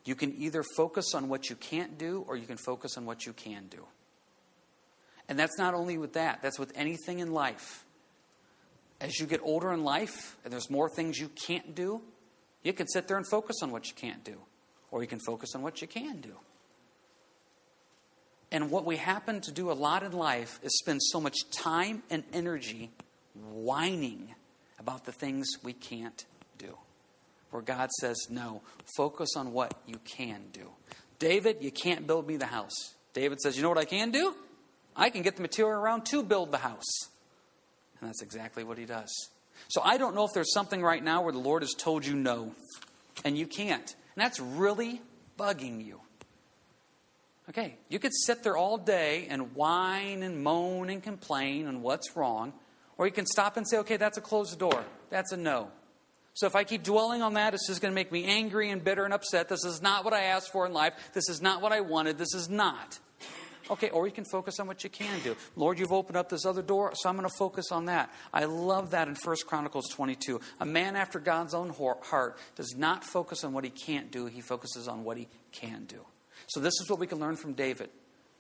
you 0.04 0.14
can 0.14 0.36
either 0.38 0.62
focus 0.76 1.16
on 1.16 1.30
what 1.30 1.50
you 1.50 1.56
can't 1.56 1.98
do 1.98 2.26
or 2.28 2.36
you 2.36 2.46
can 2.48 2.58
focus 2.58 2.98
on 2.98 3.06
what 3.06 3.26
you 3.26 3.32
can 3.32 3.68
do. 3.70 3.86
And 5.30 5.40
that's 5.40 5.58
not 5.58 5.74
only 5.74 5.98
with 5.98 6.12
that, 6.16 6.42
that's 6.42 6.60
with 6.60 6.74
anything 6.76 7.20
in 7.20 7.32
life. 7.32 7.86
As 9.00 9.22
you 9.22 9.26
get 9.26 9.40
older 9.42 9.72
in 9.72 9.86
life 9.86 10.36
and 10.44 10.52
there's 10.52 10.70
more 10.70 10.90
things 10.90 11.18
you 11.18 11.30
can't 11.48 11.74
do, 11.74 12.02
you 12.62 12.74
can 12.74 12.90
sit 12.90 13.08
there 13.08 13.16
and 13.16 13.26
focus 13.26 13.56
on 13.64 13.72
what 13.72 13.88
you 13.88 13.94
can't 13.96 14.26
do, 14.26 14.36
or 14.92 15.02
you 15.02 15.08
can 15.08 15.20
focus 15.26 15.56
on 15.56 15.62
what 15.62 15.82
you 15.82 15.88
can 15.88 16.20
do. 16.20 16.36
And 18.52 18.70
what 18.70 18.86
we 18.86 18.98
happen 18.98 19.40
to 19.42 19.52
do 19.52 19.72
a 19.72 19.74
lot 19.74 20.04
in 20.04 20.12
life 20.12 20.60
is 20.62 20.78
spend 20.78 21.02
so 21.02 21.22
much 21.22 21.38
time 21.52 22.04
and 22.10 22.24
energy 22.34 22.92
whining 23.34 24.36
about 24.78 25.06
the 25.06 25.12
things 25.12 25.48
we 25.64 25.74
can't 25.74 26.26
do. 26.58 26.78
Where 27.52 27.62
God 27.62 27.90
says, 28.00 28.28
no, 28.30 28.62
focus 28.98 29.36
on 29.38 29.54
what 29.54 29.74
you 29.88 30.00
can 30.04 30.44
do. 30.52 30.70
David, 31.20 31.58
you 31.62 31.72
can't 31.72 32.08
build 32.08 32.28
me 32.28 32.38
the 32.38 32.46
house. 32.46 32.94
David 33.14 33.40
says, 33.40 33.56
you 33.56 33.64
know 33.64 33.70
what 33.70 33.78
I 33.78 33.86
can 33.86 34.12
do? 34.12 34.36
I 34.96 35.10
can 35.10 35.22
get 35.22 35.36
the 35.36 35.42
material 35.42 35.80
around 35.80 36.06
to 36.08 36.24
build 36.24 36.52
the 36.52 36.58
house. 36.58 37.10
And 38.00 38.10
that's 38.10 38.22
exactly 38.22 38.64
what 38.64 38.78
he 38.78 38.86
does. 38.86 39.12
So 39.70 39.82
I 39.84 39.98
don't 39.98 40.16
know 40.16 40.26
if 40.26 40.34
there's 40.34 40.54
something 40.54 40.82
right 40.82 41.04
now 41.04 41.22
where 41.22 41.32
the 41.32 41.40
Lord 41.40 41.62
has 41.62 41.74
told 41.74 42.06
you 42.06 42.16
no, 42.16 42.54
and 43.24 43.38
you 43.38 43.48
can't. 43.48 43.96
And 44.16 44.24
that's 44.24 44.40
really 44.40 45.02
bugging 45.38 45.86
you. 45.86 46.02
Okay, 47.50 47.76
you 47.90 48.00
could 48.00 48.14
sit 48.14 48.44
there 48.44 48.56
all 48.56 48.78
day 48.78 49.28
and 49.30 49.56
whine 49.56 50.24
and 50.24 50.44
moan 50.44 50.90
and 50.90 51.02
complain 51.02 51.68
on 51.68 51.82
what's 51.82 52.16
wrong, 52.16 52.54
or 52.98 53.08
you 53.08 53.12
can 53.12 53.26
stop 53.26 53.58
and 53.58 53.68
say, 53.68 53.78
okay, 53.80 53.98
that's 53.98 54.18
a 54.18 54.22
closed 54.22 54.58
door. 54.60 54.86
That's 55.10 55.32
a 55.32 55.38
no. 55.38 55.70
So 56.34 56.48
if 56.48 56.56
I 56.56 56.64
keep 56.64 56.84
dwelling 56.84 57.22
on 57.22 57.34
that, 57.34 57.54
it's 57.54 57.68
just 57.68 57.82
going 57.82 57.92
to 57.92 57.96
make 57.96 58.12
me 58.12 58.26
angry 58.26 58.70
and 58.70 58.84
bitter 58.84 59.04
and 59.04 59.14
upset. 59.14 59.50
This 59.50 59.66
is 59.66 59.82
not 59.82 60.06
what 60.06 60.14
I 60.14 60.24
asked 60.24 60.52
for 60.52 60.66
in 60.66 60.72
life. 60.72 60.94
This 61.14 61.28
is 61.28 61.42
not 61.42 61.62
what 61.62 61.74
I 61.74 61.82
wanted. 61.82 62.18
This 62.18 62.34
is 62.34 62.50
not. 62.50 63.00
Okay, 63.70 63.90
or 63.90 64.06
you 64.06 64.14
can 64.14 64.26
focus 64.26 64.60
on 64.60 64.68
what 64.68 64.84
you 64.84 64.90
can 64.90 65.20
do. 65.24 65.36
Lord, 65.56 65.80
you've 65.80 65.92
opened 65.92 66.18
up 66.18 66.30
this 66.30 66.46
other 66.46 66.62
door, 66.62 66.92
so 66.96 67.10
I'm 67.10 67.16
going 67.16 67.28
to 67.28 67.36
focus 67.38 67.72
on 67.72 67.86
that. 67.86 68.12
I 68.34 68.46
love 68.46 68.92
that 68.92 69.08
in 69.08 69.16
1 69.16 69.36
Chronicles 69.46 69.90
22. 69.90 70.40
A 70.60 70.66
man 70.66 70.96
after 70.96 71.20
God's 71.20 71.54
own 71.54 71.70
heart 71.70 72.38
does 72.56 72.76
not 72.78 73.04
focus 73.04 73.44
on 73.44 73.54
what 73.54 73.64
he 73.64 73.70
can't 73.70 74.12
do, 74.12 74.26
he 74.26 74.42
focuses 74.42 74.88
on 74.88 75.04
what 75.04 75.18
he 75.18 75.28
can 75.52 75.86
do. 75.86 76.06
So, 76.52 76.60
this 76.60 76.74
is 76.82 76.90
what 76.90 77.00
we 77.00 77.08
can 77.08 77.20
learn 77.20 77.38
from 77.38 77.54
David. 77.54 77.90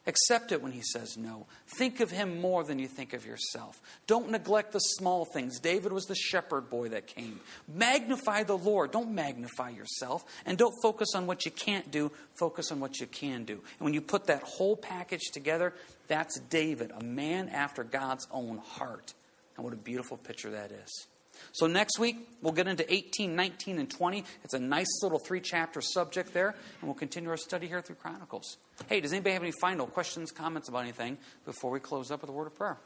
Accept 0.05 0.51
it 0.51 0.61
when 0.61 0.73
he 0.73 0.81
says 0.81 1.15
no. 1.15 1.45
Think 1.77 2.01
of 2.01 2.11
him 2.11 2.41
more 2.41 2.65
than 2.65 2.77
you 2.77 2.89
think 2.89 3.13
of 3.13 3.25
yourself. 3.25 3.79
Don't 4.05 4.31
neglect 4.31 4.73
the 4.73 4.79
small 4.79 5.23
things. 5.23 5.61
David 5.61 5.93
was 5.93 6.07
the 6.07 6.15
shepherd 6.15 6.69
boy 6.69 6.89
that 6.89 7.07
came. 7.07 7.39
Magnify 7.73 8.43
the 8.43 8.57
Lord. 8.57 8.91
Don't 8.91 9.11
magnify 9.11 9.69
yourself. 9.69 10.25
And 10.45 10.57
don't 10.57 10.73
focus 10.81 11.09
on 11.15 11.25
what 11.25 11.45
you 11.45 11.51
can't 11.51 11.89
do. 11.89 12.11
Focus 12.37 12.69
on 12.73 12.81
what 12.81 12.99
you 12.99 13.07
can 13.07 13.45
do. 13.45 13.53
And 13.53 13.81
when 13.81 13.93
you 13.93 14.01
put 14.01 14.25
that 14.25 14.43
whole 14.43 14.75
package 14.75 15.31
together, 15.31 15.73
that's 16.09 16.37
David, 16.49 16.91
a 16.93 17.01
man 17.01 17.47
after 17.47 17.85
God's 17.85 18.27
own 18.29 18.57
heart. 18.57 19.13
And 19.55 19.63
what 19.63 19.73
a 19.73 19.77
beautiful 19.77 20.17
picture 20.17 20.49
that 20.49 20.71
is. 20.71 21.07
So 21.51 21.67
next 21.67 21.99
week, 21.99 22.17
we'll 22.41 22.53
get 22.53 22.67
into 22.67 22.91
18, 22.91 23.35
19, 23.35 23.79
and 23.79 23.89
20. 23.89 24.23
It's 24.43 24.53
a 24.53 24.59
nice 24.59 25.01
little 25.03 25.19
three 25.19 25.41
chapter 25.41 25.81
subject 25.81 26.33
there, 26.33 26.49
and 26.49 26.83
we'll 26.83 26.93
continue 26.93 27.29
our 27.29 27.37
study 27.37 27.67
here 27.67 27.81
through 27.81 27.97
Chronicles. 27.97 28.57
Hey, 28.87 29.01
does 29.01 29.11
anybody 29.11 29.33
have 29.33 29.43
any 29.43 29.53
final 29.61 29.85
questions, 29.87 30.31
comments 30.31 30.69
about 30.69 30.83
anything 30.83 31.17
before 31.45 31.71
we 31.71 31.79
close 31.79 32.11
up 32.11 32.21
with 32.21 32.29
a 32.29 32.33
word 32.33 32.47
of 32.47 32.55
prayer? 32.55 32.77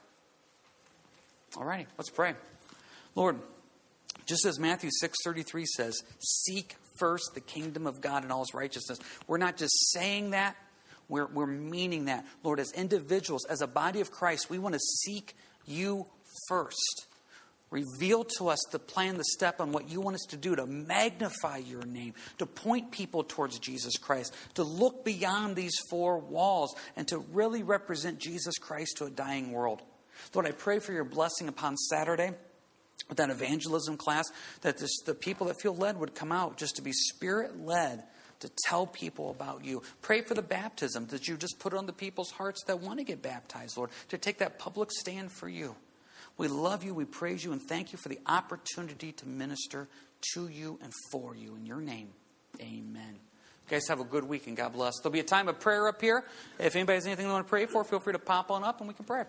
All 1.57 1.63
righty, 1.63 1.87
let's 1.97 2.09
pray. 2.09 2.33
Lord, 3.15 3.39
just 4.25 4.45
as 4.45 4.59
Matthew 4.59 4.89
6.33 5.03 5.65
says, 5.65 6.01
seek 6.19 6.75
first 6.99 7.31
the 7.33 7.41
kingdom 7.41 7.87
of 7.87 8.01
God 8.01 8.23
and 8.23 8.31
all 8.31 8.39
his 8.39 8.53
righteousness. 8.53 8.99
We're 9.27 9.37
not 9.37 9.57
just 9.57 9.73
saying 9.91 10.31
that, 10.31 10.55
we're, 11.07 11.27
we're 11.27 11.45
meaning 11.45 12.05
that. 12.05 12.25
Lord, 12.43 12.59
as 12.59 12.71
individuals, 12.73 13.45
as 13.45 13.61
a 13.61 13.67
body 13.67 14.01
of 14.01 14.11
Christ, 14.11 14.49
we 14.49 14.57
want 14.57 14.73
to 14.73 14.79
seek 14.79 15.35
you 15.65 16.07
first. 16.47 17.05
Reveal 17.71 18.25
to 18.37 18.49
us 18.49 18.59
the 18.71 18.79
plan, 18.79 19.17
the 19.17 19.23
step 19.23 19.59
on 19.59 19.71
what 19.71 19.89
you 19.89 19.99
want 19.99 20.15
us 20.15 20.25
to 20.29 20.37
do 20.37 20.55
to 20.55 20.65
magnify 20.65 21.57
your 21.57 21.83
name, 21.85 22.13
to 22.37 22.45
point 22.45 22.91
people 22.91 23.23
towards 23.23 23.59
Jesus 23.59 23.97
Christ, 23.97 24.33
to 24.53 24.63
look 24.63 25.03
beyond 25.03 25.55
these 25.55 25.75
four 25.89 26.19
walls, 26.19 26.75
and 26.95 27.07
to 27.07 27.17
really 27.17 27.63
represent 27.63 28.19
Jesus 28.19 28.57
Christ 28.57 28.97
to 28.97 29.05
a 29.05 29.09
dying 29.09 29.51
world. 29.51 29.81
Lord, 30.33 30.47
I 30.47 30.51
pray 30.51 30.79
for 30.79 30.93
your 30.93 31.03
blessing 31.03 31.47
upon 31.47 31.75
Saturday 31.75 32.31
with 33.09 33.17
that 33.17 33.29
evangelism 33.29 33.97
class, 33.97 34.25
that 34.61 34.77
this, 34.77 35.01
the 35.05 35.13
people 35.13 35.47
that 35.47 35.61
feel 35.61 35.75
led 35.75 35.99
would 35.99 36.15
come 36.15 36.31
out 36.31 36.57
just 36.57 36.75
to 36.77 36.81
be 36.81 36.91
spirit 36.91 37.59
led 37.59 38.03
to 38.39 38.51
tell 38.65 38.85
people 38.85 39.31
about 39.31 39.63
you. 39.63 39.81
Pray 40.01 40.21
for 40.21 40.33
the 40.33 40.41
baptism 40.41 41.07
that 41.07 41.27
you 41.27 41.37
just 41.37 41.59
put 41.59 41.73
on 41.73 41.85
the 41.85 41.93
people's 41.93 42.31
hearts 42.31 42.63
that 42.65 42.79
want 42.79 42.99
to 42.99 43.05
get 43.05 43.21
baptized, 43.21 43.77
Lord, 43.77 43.89
to 44.09 44.17
take 44.17 44.39
that 44.39 44.59
public 44.59 44.91
stand 44.91 45.31
for 45.31 45.47
you. 45.47 45.75
We 46.37 46.47
love 46.47 46.83
you, 46.83 46.93
we 46.93 47.05
praise 47.05 47.43
you, 47.43 47.53
and 47.53 47.61
thank 47.61 47.91
you 47.93 47.97
for 47.97 48.09
the 48.09 48.19
opportunity 48.25 49.11
to 49.13 49.27
minister 49.27 49.87
to 50.33 50.47
you 50.47 50.79
and 50.81 50.91
for 51.11 51.35
you. 51.35 51.55
In 51.55 51.65
your 51.65 51.79
name, 51.79 52.09
amen. 52.59 53.13
You 53.13 53.69
guys 53.69 53.87
have 53.87 53.99
a 53.99 54.03
good 54.03 54.25
week 54.25 54.47
and 54.47 54.55
God 54.55 54.73
bless. 54.73 54.93
There'll 55.01 55.13
be 55.13 55.19
a 55.19 55.23
time 55.23 55.47
of 55.47 55.59
prayer 55.59 55.87
up 55.87 56.01
here. 56.01 56.23
If 56.59 56.75
anybody 56.75 56.97
has 56.97 57.05
anything 57.05 57.27
they 57.27 57.31
want 57.31 57.45
to 57.45 57.49
pray 57.49 57.65
for, 57.65 57.83
feel 57.83 57.99
free 57.99 58.13
to 58.13 58.19
pop 58.19 58.51
on 58.51 58.63
up 58.63 58.79
and 58.79 58.87
we 58.87 58.93
can 58.93 59.05
pray. 59.05 59.23